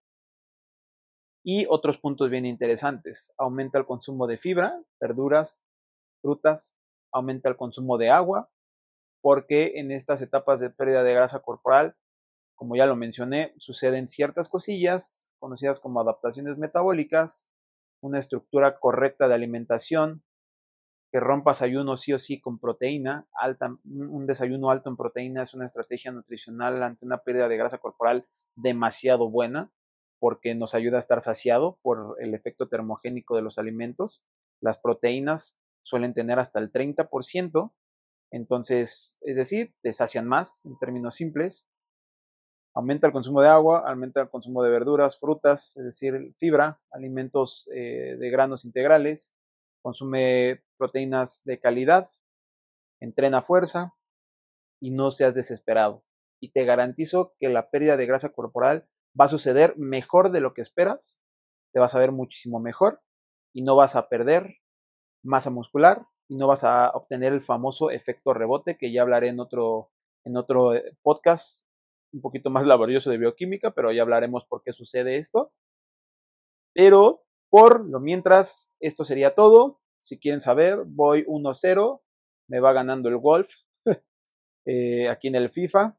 Y 1.44 1.66
otros 1.68 1.98
puntos 1.98 2.28
bien 2.28 2.44
interesantes, 2.44 3.32
aumenta 3.38 3.78
el 3.78 3.84
consumo 3.84 4.26
de 4.26 4.36
fibra, 4.36 4.82
verduras, 5.00 5.64
frutas, 6.20 6.76
aumenta 7.12 7.48
el 7.48 7.56
consumo 7.56 7.96
de 7.96 8.10
agua, 8.10 8.50
porque 9.20 9.74
en 9.76 9.92
estas 9.92 10.20
etapas 10.20 10.58
de 10.58 10.70
pérdida 10.70 11.04
de 11.04 11.14
grasa 11.14 11.40
corporal 11.40 11.96
como 12.54 12.76
ya 12.76 12.86
lo 12.86 12.96
mencioné, 12.96 13.54
suceden 13.58 14.06
ciertas 14.06 14.48
cosillas 14.48 15.32
conocidas 15.38 15.80
como 15.80 16.00
adaptaciones 16.00 16.56
metabólicas, 16.56 17.50
una 18.00 18.18
estructura 18.18 18.78
correcta 18.78 19.28
de 19.28 19.34
alimentación, 19.34 20.22
que 21.10 21.20
rompas 21.20 21.62
ayuno 21.62 21.96
sí 21.96 22.12
o 22.12 22.18
sí 22.18 22.40
con 22.40 22.58
proteína, 22.58 23.28
alta, 23.38 23.78
un 23.84 24.26
desayuno 24.26 24.70
alto 24.70 24.90
en 24.90 24.96
proteína 24.96 25.42
es 25.42 25.54
una 25.54 25.64
estrategia 25.64 26.10
nutricional 26.10 26.82
ante 26.82 27.06
una 27.06 27.18
pérdida 27.18 27.46
de 27.46 27.56
grasa 27.56 27.78
corporal 27.78 28.26
demasiado 28.56 29.30
buena, 29.30 29.70
porque 30.18 30.54
nos 30.54 30.74
ayuda 30.74 30.96
a 30.96 31.00
estar 31.00 31.20
saciado 31.20 31.78
por 31.82 32.16
el 32.20 32.34
efecto 32.34 32.68
termogénico 32.68 33.36
de 33.36 33.42
los 33.42 33.58
alimentos. 33.58 34.26
Las 34.60 34.78
proteínas 34.78 35.60
suelen 35.82 36.14
tener 36.14 36.38
hasta 36.38 36.58
el 36.58 36.72
30%, 36.72 37.72
entonces, 38.30 39.18
es 39.20 39.36
decir, 39.36 39.72
te 39.82 39.92
sacian 39.92 40.26
más 40.26 40.64
en 40.64 40.76
términos 40.78 41.14
simples. 41.14 41.68
Aumenta 42.76 43.06
el 43.06 43.12
consumo 43.12 43.40
de 43.40 43.48
agua, 43.48 43.84
aumenta 43.86 44.20
el 44.20 44.28
consumo 44.28 44.62
de 44.64 44.70
verduras, 44.70 45.18
frutas, 45.18 45.76
es 45.76 45.84
decir, 45.84 46.34
fibra, 46.36 46.80
alimentos 46.90 47.70
eh, 47.72 48.16
de 48.18 48.30
granos 48.30 48.64
integrales, 48.64 49.32
consume 49.80 50.64
proteínas 50.76 51.42
de 51.44 51.60
calidad, 51.60 52.08
entrena 53.00 53.42
fuerza 53.42 53.94
y 54.80 54.90
no 54.90 55.12
seas 55.12 55.36
desesperado. 55.36 56.04
Y 56.40 56.50
te 56.50 56.64
garantizo 56.64 57.34
que 57.38 57.48
la 57.48 57.70
pérdida 57.70 57.96
de 57.96 58.06
grasa 58.06 58.30
corporal 58.30 58.88
va 59.18 59.26
a 59.26 59.28
suceder 59.28 59.76
mejor 59.76 60.32
de 60.32 60.40
lo 60.40 60.52
que 60.52 60.60
esperas, 60.60 61.22
te 61.72 61.80
vas 61.80 61.94
a 61.94 62.00
ver 62.00 62.10
muchísimo 62.10 62.58
mejor 62.58 63.02
y 63.52 63.62
no 63.62 63.76
vas 63.76 63.94
a 63.94 64.08
perder 64.08 64.56
masa 65.22 65.50
muscular 65.50 66.06
y 66.28 66.36
no 66.36 66.48
vas 66.48 66.64
a 66.64 66.90
obtener 66.90 67.32
el 67.32 67.40
famoso 67.40 67.90
efecto 67.90 68.34
rebote 68.34 68.76
que 68.76 68.92
ya 68.92 69.02
hablaré 69.02 69.28
en 69.28 69.38
otro, 69.38 69.92
en 70.24 70.36
otro 70.36 70.74
eh, 70.74 70.96
podcast 71.02 71.63
un 72.14 72.20
poquito 72.20 72.48
más 72.48 72.64
laborioso 72.64 73.10
de 73.10 73.18
bioquímica, 73.18 73.72
pero 73.72 73.92
ya 73.92 74.02
hablaremos 74.02 74.44
por 74.44 74.62
qué 74.62 74.72
sucede 74.72 75.16
esto. 75.16 75.52
Pero 76.72 77.24
por 77.50 77.86
lo 77.88 78.00
mientras, 78.00 78.72
esto 78.80 79.04
sería 79.04 79.34
todo. 79.34 79.80
Si 79.98 80.18
quieren 80.18 80.40
saber, 80.40 80.84
voy 80.86 81.24
1-0. 81.26 82.00
Me 82.48 82.60
va 82.60 82.72
ganando 82.72 83.08
el 83.08 83.18
golf 83.18 83.50
eh, 84.66 85.08
aquí 85.08 85.28
en 85.28 85.34
el 85.34 85.50
FIFA. 85.50 85.98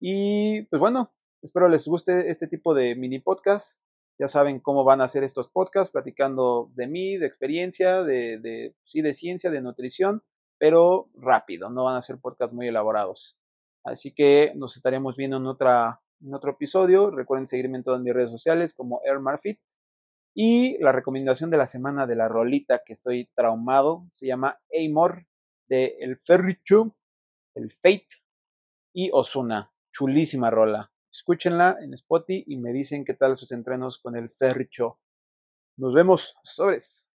Y 0.00 0.62
pues 0.62 0.80
bueno, 0.80 1.12
espero 1.42 1.68
les 1.68 1.86
guste 1.86 2.30
este 2.30 2.46
tipo 2.48 2.74
de 2.74 2.96
mini 2.96 3.20
podcast. 3.20 3.82
Ya 4.18 4.28
saben 4.28 4.60
cómo 4.60 4.84
van 4.84 5.00
a 5.00 5.08
ser 5.08 5.24
estos 5.24 5.50
podcasts, 5.50 5.90
platicando 5.90 6.70
de 6.74 6.86
mí, 6.86 7.16
de 7.16 7.26
experiencia, 7.26 8.04
de, 8.04 8.38
de, 8.38 8.76
sí, 8.82 9.02
de 9.02 9.12
ciencia, 9.12 9.50
de 9.50 9.60
nutrición, 9.60 10.22
pero 10.58 11.10
rápido, 11.14 11.68
no 11.68 11.82
van 11.84 11.96
a 11.96 12.02
ser 12.02 12.18
podcasts 12.18 12.54
muy 12.54 12.68
elaborados. 12.68 13.40
Así 13.84 14.12
que 14.12 14.52
nos 14.56 14.76
estaremos 14.76 15.16
viendo 15.16 15.36
en, 15.36 15.46
otra, 15.46 16.00
en 16.20 16.34
otro 16.34 16.52
episodio. 16.52 17.10
Recuerden 17.10 17.46
seguirme 17.46 17.76
en 17.78 17.84
todas 17.84 18.00
mis 18.00 18.14
redes 18.14 18.30
sociales 18.30 18.74
como 18.74 19.00
AirMarFit. 19.04 19.60
Y 20.34 20.78
la 20.82 20.90
recomendación 20.90 21.50
de 21.50 21.58
la 21.58 21.66
semana 21.66 22.06
de 22.06 22.16
la 22.16 22.28
rolita 22.28 22.82
que 22.84 22.92
estoy 22.92 23.30
traumado 23.36 24.04
se 24.08 24.26
llama 24.26 24.58
Amor 24.74 25.26
de 25.68 25.96
El 26.00 26.16
Ferricho, 26.18 26.96
El 27.54 27.70
Fate 27.70 28.08
y 28.92 29.10
Osuna. 29.12 29.72
Chulísima 29.92 30.50
rola. 30.50 30.92
Escúchenla 31.12 31.76
en 31.80 31.94
Spotify 31.94 32.42
y 32.48 32.56
me 32.56 32.72
dicen 32.72 33.04
qué 33.04 33.14
tal 33.14 33.36
sus 33.36 33.52
entrenos 33.52 33.98
con 33.98 34.16
el 34.16 34.28
Ferricho. 34.28 34.98
Nos 35.76 35.94
vemos. 35.94 36.34
Sobres. 36.42 37.08